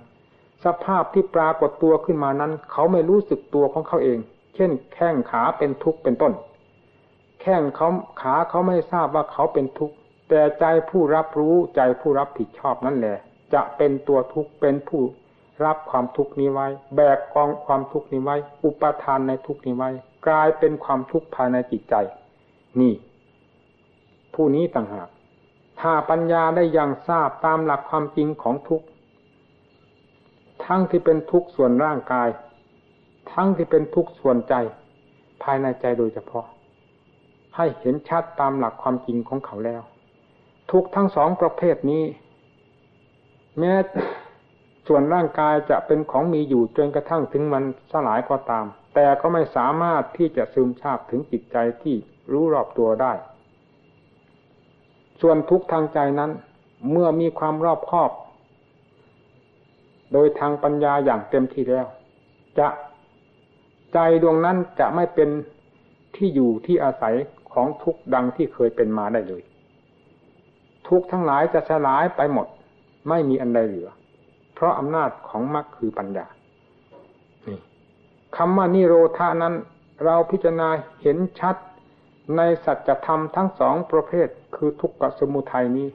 [0.64, 4.18] สภาพที่ปรากฏตัวขึ้นมานั้น เขาไม่รู้สึกตัวของเขาเอง
[4.54, 6.32] เช่น แข้งขาเป็นทุกข์เป็นต้น
[7.40, 7.88] แข้งเขา
[8.20, 9.94] ขาเขาไม่ทราบว่าเขาเป็นทุกข์
[10.28, 13.16] แต่ใจผู้รับรู้ใจผู้รับผิดชอบนั่นแหละ
[13.54, 15.02] จะเป็นตัวทุกข์เป็นผู้
[15.64, 16.66] รับความทุกข์นี้ไว้
[16.96, 19.90] แบกกองความทุกข์นี้ไว้ อุปทานในทุกข์นี้ไว้
[20.26, 21.94] กลายเป็นความทุกข์ภายในจิตใจ
[22.80, 22.92] นี่
[24.34, 25.08] ผู้นี้ต่างหาก
[25.80, 28.86] ถ้าปัญญาได้อยังทราบตามหลักความจริงของทุกข์
[30.64, 32.28] ทั้งที่เป็นทุกข์ส่วนร่างกาย
[33.32, 34.54] ทั้งที่เป็นทุกส่วนใจ
[35.42, 36.46] ภายในใจโดยเฉพาะ
[37.56, 39.82] ให้เห็นชัดตามหลักความจริงของเขาแล้ว
[40.70, 42.04] ทุกทั้งสองประเภทนี้
[43.58, 43.72] แม้
[44.86, 51.96] ส่วนร่างกายจะเป็นของมีอยู่จนกระทั่งถึงมันสลายก็ตาม แต่ก็ไม่สามารถที่จะซึมซาบถึงจิตใจที่
[52.32, 53.12] รู้รอบตัวได้
[55.20, 56.30] ส่วนทุกทางใจนั้น
[56.90, 58.10] เมื่อมีความรอบคอบ
[60.12, 61.86] โดยทางปัญญาอย่างเต็มที่แล้ว
[62.58, 62.68] จะ
[63.92, 65.28] ใจดวงนั้นจะไม่เป็น
[66.16, 67.14] ที่อยู่ที่อาศัย
[67.52, 69.42] ของทุกดังที่เคยเป็นมาได้เลย
[70.88, 72.46] ทุกทั้งหลายจะสลายไปหมด
[73.08, 73.90] ไม่มีอันใดเหลือ
[74.54, 76.26] เพราะอำนาจของมรรคคือปัญญา
[78.36, 79.54] คำว่านิโรธานั้น
[80.04, 80.68] เราพิจารณา
[81.02, 81.56] เห็นชัด
[82.36, 85.88] ในสัจธรรมทั้งสองประเภทคือทุกขสมุทัยนี้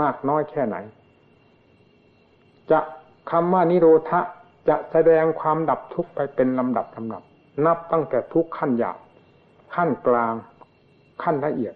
[0.00, 0.76] มากน้อยแค่ไหน
[2.70, 2.80] จะ
[3.30, 4.20] คำว่านิโรธะ
[4.68, 7.22] จะแสดงความดับทุกข์ไปเป็นลำดับลำดับ
[7.66, 8.98] นับตั้งแต่ทุกขั้นหยาบ
[9.74, 10.34] ขั้นกลาง
[11.22, 11.74] ขั้นละเอียด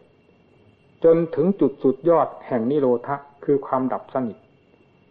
[1.04, 4.36] จนถึงจุดสุดยอดแห่งนิโรธะคือความดับสนิท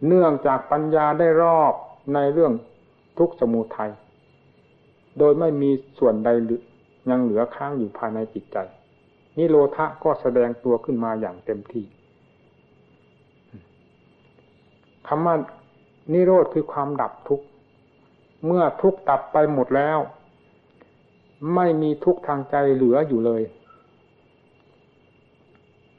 [0.06, 1.74] เนื่องจากปัญญาได้รอบ
[2.14, 2.52] ในเรื่อง
[3.18, 3.90] ทุกสมุทัย
[5.18, 6.28] โดยไม่มีส่วนใด
[7.10, 8.58] ยังเหลือค้างอยู่ภายในจิตใจ
[9.38, 11.84] นิโรธะก็แสดงตัวขึ้นมาอย่างเต็มที่
[15.06, 15.36] คำว่า
[16.12, 17.46] นิโรธคือความดับทุกข์
[18.46, 19.98] เมื่อทุกข์ดับไปหมดแล้ว
[21.54, 23.42] ไม่มีทุกข์ทางใจเหลืออยู่เลย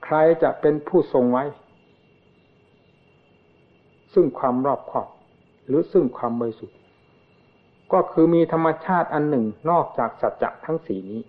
[0.03, 1.43] ใครจะเป็นผู้ทรงไว้
[4.13, 5.07] ซึ่งความรอบขอบ
[5.67, 6.75] หรือซึ่งความบริสุทธิ
[7.93, 11.21] ก็คือมีธรรมชาติอันหนึ่งนอกจากสัจจะทั้งสี่นี้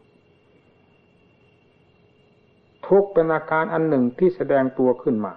[2.86, 5.34] ทุกเป็นอาการอันหนึ่งที่แสดงตัวขึ้นมา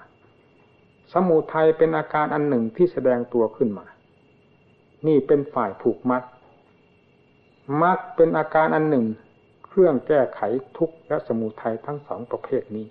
[1.14, 3.86] สมุทัยเป็นอาการอันหนึ่งที่แสดงตัวขึ้นมา
[5.08, 6.24] นี่เป็นฝ่ายผูกมัด
[7.82, 9.06] มัดเป็นอาการอันหนึ่ง
[9.68, 10.42] เครื่องแก้ไข
[10.78, 12.88] ทุกข์และสมุทัยทั้งสองประเภทนี้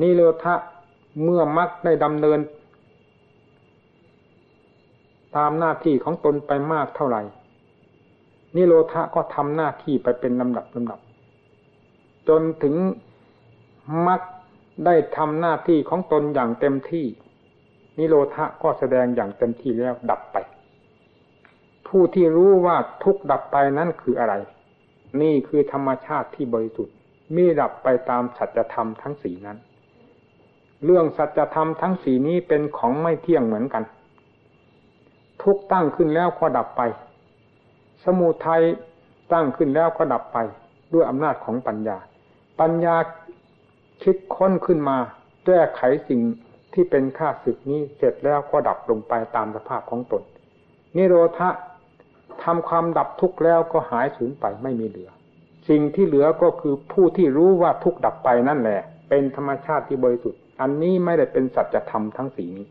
[0.00, 0.54] นี่เลทะ
[1.22, 2.38] เมื่อมัดได้ดำเนิน
[5.36, 7.22] ตามหน้าที่ของตนไปมากเท่าไหร่
[8.56, 11.00] นิโรธะก็ทำหน้าที่ไปเป็นลำดับลำดับ
[12.28, 12.74] จนถึง
[14.06, 14.20] มัก
[14.84, 17.06] ได้ทำหน้าที่ของตนอย่างเต็มที่
[17.98, 20.36] นิโรธะก็แสดงอย่างเต็มที่แล้วดับไป
[21.88, 24.34] ผู้ที่รู้ว่าทุกดับไปนั้นคืออะไร
[25.20, 26.94] นี่คือธรรมชาติที่บริสุทธิ์
[27.36, 29.58] มีดับไปตามสัจธรรมทั้งสีนั้น
[30.84, 33.82] เรื่องสัจธรรมทั้งสีนี้เป็นของไม่เที่ยงเหมือนกัน
[35.42, 36.82] ทุกตั้งขึ้นแล้วก็ดับไป
[38.04, 38.62] สมุทัย
[39.32, 40.38] ตั้งขึ้นแล้วก็ดับไป
[40.92, 41.98] ด้วยอำนาจของปัญญา
[42.60, 42.96] ปัญญา
[44.02, 44.96] คิดค้นขึ้นมา
[45.46, 46.20] แก้ไขสิ่ง
[46.74, 50.22] ที่เป็นข้าศึกนี้เสร็จแล้วก็ดับลงไปตามสภาพของตน
[50.96, 51.50] นิโรธะ
[52.44, 55.10] ทำความดับทุกข์แล้วก็หายสูญไปไม่มีเหลือ
[55.68, 62.66] สิ่งที่เหลือก็คือผู้ที่รู้ว่าทุกข์ดับไปนั่นแหละ เป็นธรรมชาติที่บริสุทธิ์ อันนี้ไม่ได้เป็นสัจธรรมทั้งสี่นี้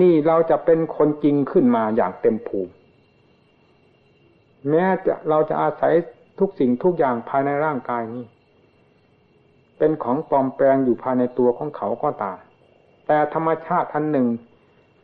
[0.00, 2.72] นี่เราจะเป็นคนจริงขึ้นมาอย่างเต็มภูมิ
[4.70, 5.92] แม้จะเราจะอาศัย
[6.38, 8.24] ทุกสิ่งทุกอย่างภายในร่างกายนี้
[9.78, 12.38] เป็นของปลอมแปลงอยู่ภายในตัวของเขาก็ตาม
[13.06, 14.28] แต่ธรรมชาติอันหนึ่ง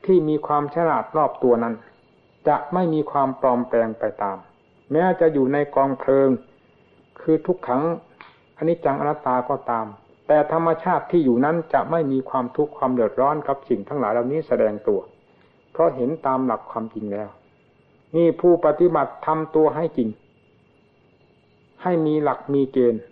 [0.05, 1.75] ที่มีความฉลาดรอบตัวนั้น
[2.49, 4.39] จะไม่มีความปลอมแปลงไปตาม
[4.93, 6.29] แม้จะอยู่ในกองเพลิง
[7.21, 7.83] คือทุกขัง
[8.59, 9.87] อนิจจังอนัตตาก็ตาม
[10.27, 15.01] แต่ธรรมชาติที่อยู่นั้นจะไม่มีความทุกข์ความเดือดร้อนกับสิ่งทั้งหลายเหล่านี้แสดงตัว
[15.73, 17.29] เพราะเห็นตามหลักความจริงแล้ว
[18.17, 20.09] นี่ผู้ปฏิบัติทำตัวให้จริง
[21.83, 23.03] ให้มีหลักมีเกณฑ์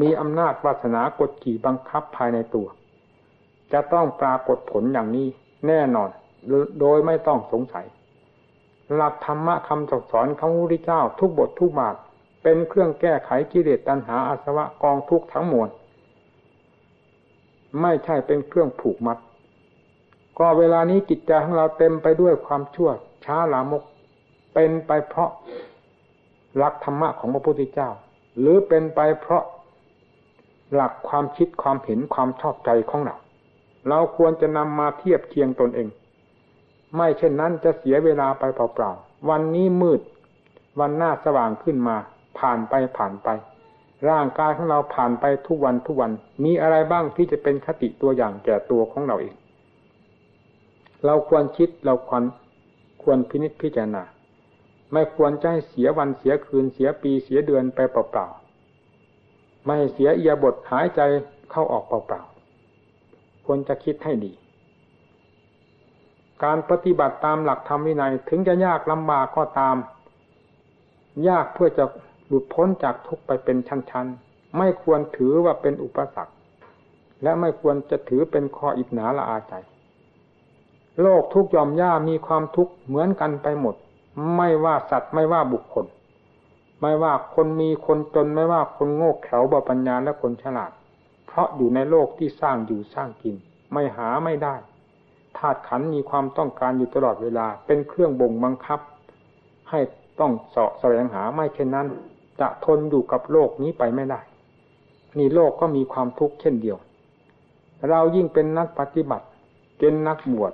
[0.00, 2.66] มีอำนาจวาสนากดขี่บังคับภายในตัว
[3.72, 5.28] จะต้องปรากฏผลอย่างนี้
[5.66, 6.10] แน่นอน
[6.80, 7.86] โดยไม่ต้องสงสัย
[8.94, 11.96] หลักธรรมะคำสอนของพระพุทธเจ้าทุกบททุกบาท
[12.42, 15.68] เป็นเครื่องแก้ไขกิเลสตัณหาอาสวะกองทุกทั้งมวล
[17.80, 19.18] ไม่ใช่เป็นเครื่องผูกมัด
[20.38, 22.90] ก็เวลานี้จิตใจของเราเต็มไปด้วยความชั่ว
[23.24, 23.82] ช้าลามก
[24.54, 25.30] เป็นไปเพราะ
[26.56, 27.90] หลักธรรมะของพระพุทธเจ้า
[28.38, 29.44] หรือเป็นไปเพราะ
[30.74, 33.16] หลักความคิดความเห็นความชอบใจของเรา
[33.88, 35.88] เราควรจะนำมาเทียบเคียงตนเอง
[36.96, 40.00] ไม่เช่นนั้นจะเสียเวลาไปเปล่าๆ วันนี้มืด
[40.80, 41.96] วันหน้าสว่างขึ้นมา
[42.38, 43.28] ผ่านไปผ่านไป
[44.08, 46.12] ร่างกายของเราผ่านไปทุกวันทุกวัน
[46.44, 49.34] มีอะไรบ้างที่จะเป็นคติตัวอย่างแก่ตัวของเราเอง
[51.06, 52.22] เราควรคิดเราควร
[53.02, 54.02] ควรพินิจพิจารณา
[54.92, 61.00] ไม่ควรจะให้เสียวันเสียคืนเสียปีเสียเดือนไปเปล่าๆ ไม่เสียเอียบทหายใจ
[61.50, 64.32] เข้าออกเปล่าๆ ควรจะคิดให้ดี
[66.44, 69.76] การปฏิบัติตามหลักธรรมวินัยถึงจะยากลำบากก็ตาม
[71.28, 71.84] ยากเพื่อจะ
[72.26, 76.34] หลุดพ้นจากทุกไปเป็นชั้นๆ ไม่ควรถือว่าเป็นอุปสรรค
[77.22, 79.54] และไม่ควรจะถือเป็นข้ออิจฉาละอาใจ
[81.02, 83.74] โลกทุกยอมย่ามีความทุกข์เหมือนกันไปหมด
[84.36, 85.86] ไม่ว่าสัตว์ไม่ว่าบุคคล
[86.80, 90.72] ไม่ว่าคนมีคนจนไม่ว่าคนโง่เขลาบปัญญาและคนฉลาด
[91.26, 93.36] เพราะอยู่ในโลกที่สร้างอยู่สร้างกิน
[93.72, 94.54] ไม่หาไม่ได้
[95.38, 98.80] ธาตุขันมีความต้องการอยู่ตลอดเวลา เป็นเครื่องบ่งบังคับ
[99.70, 99.80] ให้
[100.20, 101.86] ต้องเสาะแสวงหาไม่เช่นนั้น
[102.40, 104.20] จะทนอยู่กับโลกนี้ไปไม่ได้
[105.18, 106.78] นี่โลกก็มีความทุกข์เช่นเดียว
[107.88, 109.26] เรายิ่งเป็นนักปฏิบัติ
[109.78, 110.52] เป็นนักบวช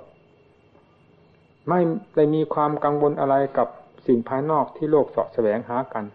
[1.69, 1.79] ไม่
[2.15, 3.67] ได้มีความกังวลอะไรกับ
[4.05, 6.05] สิ่งภายนอกที่โลกเสาะแสวงหากัน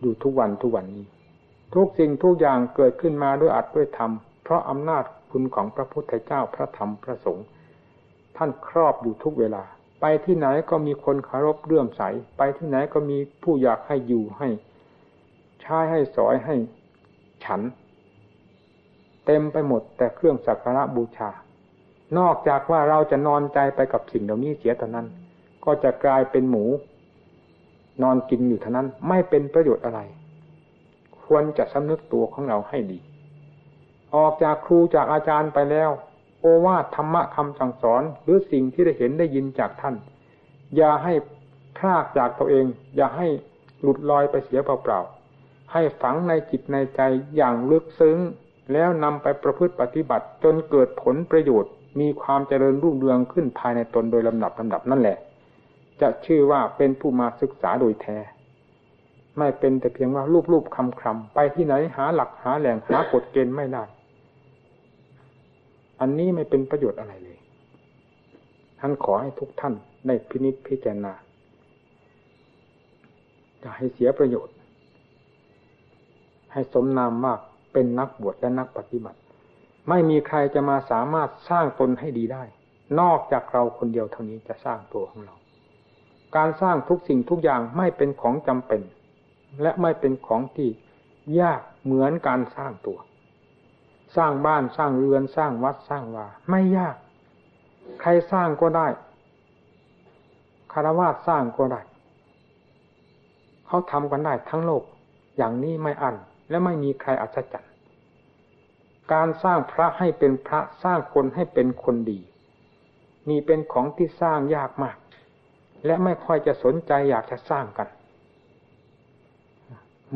[0.00, 1.06] อยู่ทุกวันทุกวันนี้
[1.74, 4.10] ทุกสิ่งทุกอย่างเกิดขึ้นมาด้วยอัดด้วยธรรม
[4.42, 7.46] เพราะอำนาจคุณของพระพุทธเจ้าพระธรรมพระสงฆ์
[8.36, 9.62] ท่านครอบอยู่ทุกเวลา
[10.04, 12.02] ไปที่ไหนก็มีคนคารพเรื่อมใส
[12.36, 14.48] ไปที่ไหนก็มีผู้อยากให้อยู่ให้
[15.60, 16.56] ใช้ให้สอยให้
[17.44, 17.60] ฉัน
[19.24, 21.30] เต็มไปหมดแต่เครื่องสักการะบูชา
[22.18, 25.06] นอกจากว่าเราจะนอนใจไปกับสิ่งเหล่านี้เสียเท่านั้น
[25.64, 26.64] ก็จะกลายเป็นหมู
[28.02, 30.00] นอนกินอยู่เท่านั้นไม่เป็นประโยชน์อะไร
[31.24, 32.98] ควรจะสำนึกตัวของเราให้ดี
[34.14, 35.90] ออกจากครูจากอาจารย์ไปแล้ว
[36.42, 39.94] โอวาทธรรมะคำสั่งสอนหรือสิ่งที่ได้เห็นได้ยินจากท่าน
[40.76, 41.12] อย่าให้
[41.76, 42.66] พลากจากตัวเอง
[42.96, 43.28] อย่าให้
[43.80, 47.00] หลุดลอยไปเสียเปล่าๆให้ฝังในจิตในใจ
[47.36, 48.18] อย่างลึกซึ้ง
[48.72, 55.16] แล้วนำไปประพฤติปฏิบัติจนเกิดผลประโยชน์ มีความเจริญรุ่งเรืองขึ้นภายในตนโดยลำดับลำดับนั่นแหละ
[56.00, 58.18] จะชื่อว่าเป็นผู้มาศึกษาโดยแท้
[59.38, 63.84] ไม่เป็นแต่เพียงว่ารูปๆคำๆไปที่ไหนหาหลักหาแหล่งหากฎเกณฑ์ไม่ได้
[66.00, 67.38] อันนี้ไม่เป็นประโยชน์อะไรเลย
[68.80, 69.74] ท่านขอให้ทุกท่าน
[70.06, 71.12] ได้พินิจพิจารณา
[73.62, 74.54] จะให้เสียประโยชน์
[76.52, 77.38] ให้สมนามมาก
[77.72, 79.18] เป็นนักบวชและนักปฏิบัติ
[79.88, 82.44] ไม่มีใครจะมาสามารถสร้างตนให้ดีได้
[83.00, 85.34] นอกจากเราคนเดียวเท่านี้จะสร้างตัวของเรา
[86.36, 88.82] การสร้างทุกสิ่งทุกอย่างไม่เป็นของจำเป็น
[89.62, 90.70] และไม่เป็นของที่
[91.40, 92.98] ยากเหมือนการสร้างตัว
[94.16, 96.96] สร้างบ้านสร้างเรือนสร้างวัดสร้างวาไม่ยาก
[98.00, 98.88] ใครสร้างก็ได้
[100.72, 101.80] คารวะสร้างก็ได้
[103.66, 104.82] เขาทำกันได้ทั้งโลก
[105.36, 106.16] อย่างนี้ไม่อัน
[106.50, 107.72] และไม่มีใครอัศจรรย์
[109.12, 112.20] การสร้างพระให้เป็นพระสร้างคนให้เป็นคนดี
[113.28, 114.96] นี่เป็นของที่สร้างยากมาก
[115.86, 117.88] และไม่ค่อยจะสนใจอยากจะสร้างกัน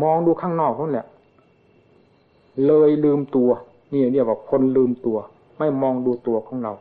[0.02, 1.06] มองดูข้างนอกนั่นแหละ
[2.66, 3.50] เลยลืมตัว
[3.92, 5.18] นี่เรียกว่าคนลืมตัว
[5.58, 6.72] ไม่มองดูตัวของเรา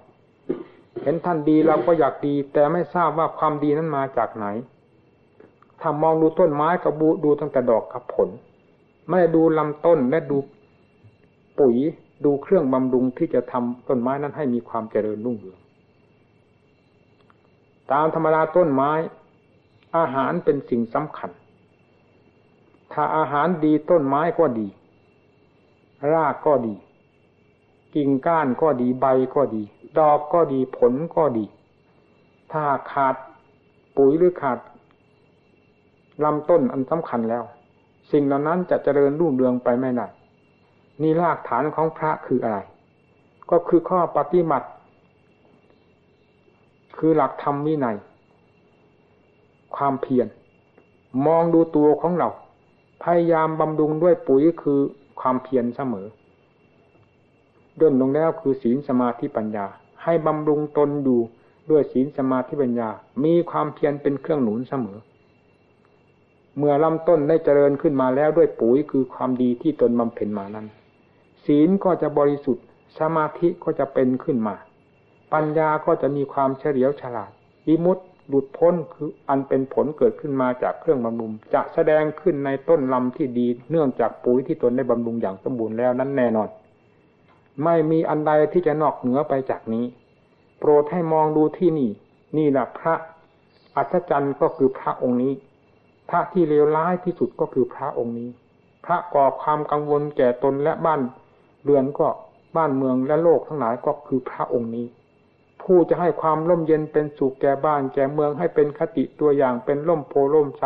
[1.02, 4.46] เห็นท่านดีเราก็อยากดี แต่ไม่ทราบว่าความดีนั้นมาจากไหน
[5.82, 8.30] ถ้ามองดูต้นไม้กับบูดูตั้งแต่ดอกกับผล
[9.10, 10.38] ไม่ดูลำต้นและดู
[11.60, 11.76] ปุ๋ย
[12.26, 15.60] ดูเครื่องบำรุงที่จะทำต้นไม้นั้นให้มีความเจริญรุ่งเรือง
[17.92, 18.92] ตามธรรมดาต้นไม้
[19.98, 21.30] อาหารเป็นสิ่งสำคัญ
[22.94, 24.68] ถ้าอาหารดีต้นไม้ก็ดี
[26.14, 26.74] รากก็ดี
[27.96, 29.64] กิ่งก้านก็ดีใบก็ดี
[30.00, 31.46] ดอกก็ดีผลก็ดี
[32.52, 33.16] ถ้าขาด
[33.98, 34.60] ปุ๋ยหรือขาด
[36.24, 37.44] ลำต้นอันสำคัญแล้ว
[38.12, 40.08] สิ่งเหล่านั้นจะเจริญรุ่งเรืองไปไม่ได้
[41.02, 42.58] นี่รากฐานของพระคืออะไร
[43.52, 44.68] ก็คือข้อปฏิบัติ
[46.98, 47.98] คือหลักธรรมวินัย
[49.76, 50.28] ความเพียร
[51.26, 52.30] มองดูตัวของเรา
[53.04, 54.80] พยายามบำรุงด้วยปุ๋ยคือ
[55.20, 56.08] ความเพียรเสมอ
[57.82, 59.66] ย่นลงแล้วคือศีลสมาธิปัญญา
[60.04, 61.20] ให้บำรุงตนอยู่
[61.70, 62.90] ด้วยศีลสมาธิปัญญา
[63.24, 64.98] มีความเพียรเป็นเครื่องหนุนเสมอ
[66.58, 70.68] เมื่อลำต้นได้เจริญขึ้นมาแล้วด้วยปุ๋ยคือความดีที่ตนบำเพ็ญมานั้น
[71.46, 72.66] ศีลก็จะบริสุทธิ์
[73.00, 74.56] สมาธิก็จะเป็นขึ้นมา
[75.34, 77.32] ปัญญาก็จะมีความเฉลียวฉลาด
[77.68, 86.50] วิมุตต์หลุดพ้นคืออันเป็นผลเกิดขึ้นมาจากเครื่องบำรุง จะแสดงขึ้นในต้นลำที่ดีเนื่องจากปุ๋ยที่ตนได้บำรุงอย่างสมบูรณ์แล้วนั้นแน่นอน
[87.64, 89.86] ไม่มีอันใดที่จะนอกเหนือไปจากนี้
[90.60, 91.92] โปรดให้มองดูที่นี่
[92.38, 92.96] นี่แหละพระ
[93.76, 95.34] อัศจรรย์ก็คือพระองค์นี้
[96.10, 98.30] พระที่เลวร้ายที่สุดก็คือพระองค์นี้
[98.86, 101.02] พระก่อความกังวลแก่ตนและบ้าน
[101.64, 102.08] เรือนก็
[102.58, 104.88] บ้านเมืองและโลกทั้งหลายก็คือพระองค์นี้
[105.62, 110.66] ผู้จะให้ความร่มเย็นเป็นสุขแก่บ้านแก่เมืองให้เป็นคติตัวอย่างเป็นร่มโพล่มใจ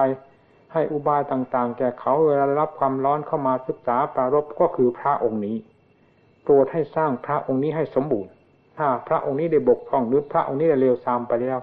[0.73, 5.57] ให้อุบายต่างๆ แก่เขาเวลารับความร้อนเข้ามาศึกษาปรารบก็คือพระองค์นี้
[6.49, 8.31] โปรดให้สร้างพระองค์นี้ให้สมบูรณ์
[8.77, 11.59] ถ้าพระองค์นี้ได้บกพร่องหรือพระองค์นี้ได้เลวทรามไปแล้ว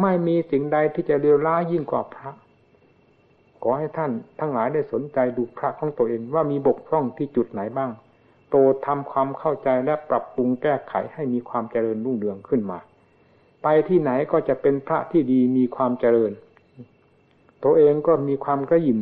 [0.00, 2.30] ไม่มีสิ่งใดที่จะเลวร้ายยิ่งกว่าพระ
[3.62, 4.10] ขอให้ท่าน
[4.40, 7.90] ทั้งหลายได้สนใจดูพระของตัวเองว่ามีบกพร่องที่จุดไหนบ้าง
[8.50, 8.56] โต
[8.86, 12.78] ทำความเข้าใจและปรับปรุงแก้ไขให้มีความเจริญรุ่งเรืองขึ้นมา
[13.62, 16.32] ไปที่ไหนก็จะเป็นพระที่ดีมีความเจริญ
[17.64, 19.00] ตัวเองก็มีความกระยิม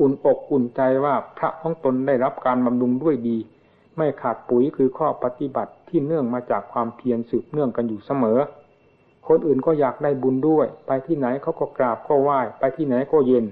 [0.00, 3.38] อุ่นอกอุ่นใจว่าพระของตนได้รับการบำรุงด้วยดี
[3.96, 8.38] ไม่ขาดปุ๋ยคือข้อปฏิบัติที่เนื่องมาจากความเพียรสืบเนื่องกันอยู่เสมอ
[9.28, 13.44] คนอื่นก็อยากได้บุญด้วย ไปที่ไหนเขาก็กราบก็ไหว้ ไปที่ไหนก็เย็น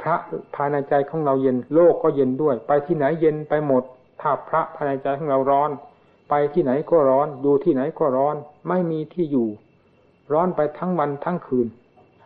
[0.00, 0.16] พระ
[0.54, 3.82] ภายในใจของเราเย็นโลกก็เย็นด้วย ไปที่ไหนเย็นไปหมด
[4.20, 5.70] ถ้าพระภายในใจของเราร้อน
[6.30, 8.36] ไปที่ไหนก็ร้อนอยู่ที่ไหนก็ร้อน
[8.68, 9.48] ไม่มีที่อยู่
[10.32, 11.66] ร้อนไปทั้งวันทั้งคืน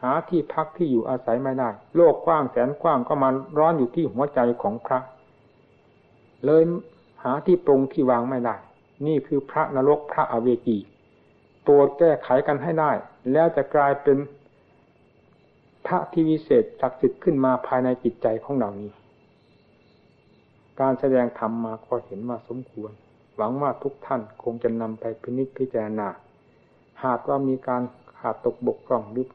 [0.03, 3.29] หาที่พักที่อยู่อาศัยไม่ได้ โลกกว้างแสนกว้างก็มา
[3.59, 4.99] ร้อนอยู่ที่หัวใจของพระ
[6.45, 6.63] เลย
[7.23, 8.57] หาที่ปรงที่วางไม่ได้
[9.07, 10.79] นี่คือพระนรกพระอเวจี
[11.69, 12.93] ตัวแก้ไขกันให้ได้
[13.33, 14.19] แล้วจะกลายเป็น
[15.87, 18.91] พระที่วิเศษศักดิ์สิทธิ์ขึ้นมาภายในจิตใจของเรานี้
[20.81, 22.93] การแสดงธรรมมาก็เห็นว่าสมควร
[23.37, 26.09] หวังว่าทุกท่านคงจะนำไปพินิจพิจารณา
[27.05, 27.83] หากว่ามีการ
[28.19, 29.29] ขาดตกบกพร่องหรือ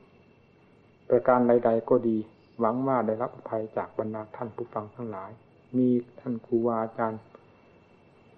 [1.09, 2.17] ประการใด ๆ ก็ดี
[2.59, 5.31] หวังว่าได้รับอภัยจากบรรดาท่านผู้ฟังทั้งหลาย
[5.77, 5.88] มี
[6.19, 7.21] ท่านครูวาอาจารย์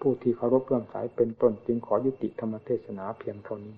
[0.02, 3.76] ผู้ที่เคารพเรื่อมสายเป็นต้นจึงขอยุติธรรมเทศนาเพียงเท่านี้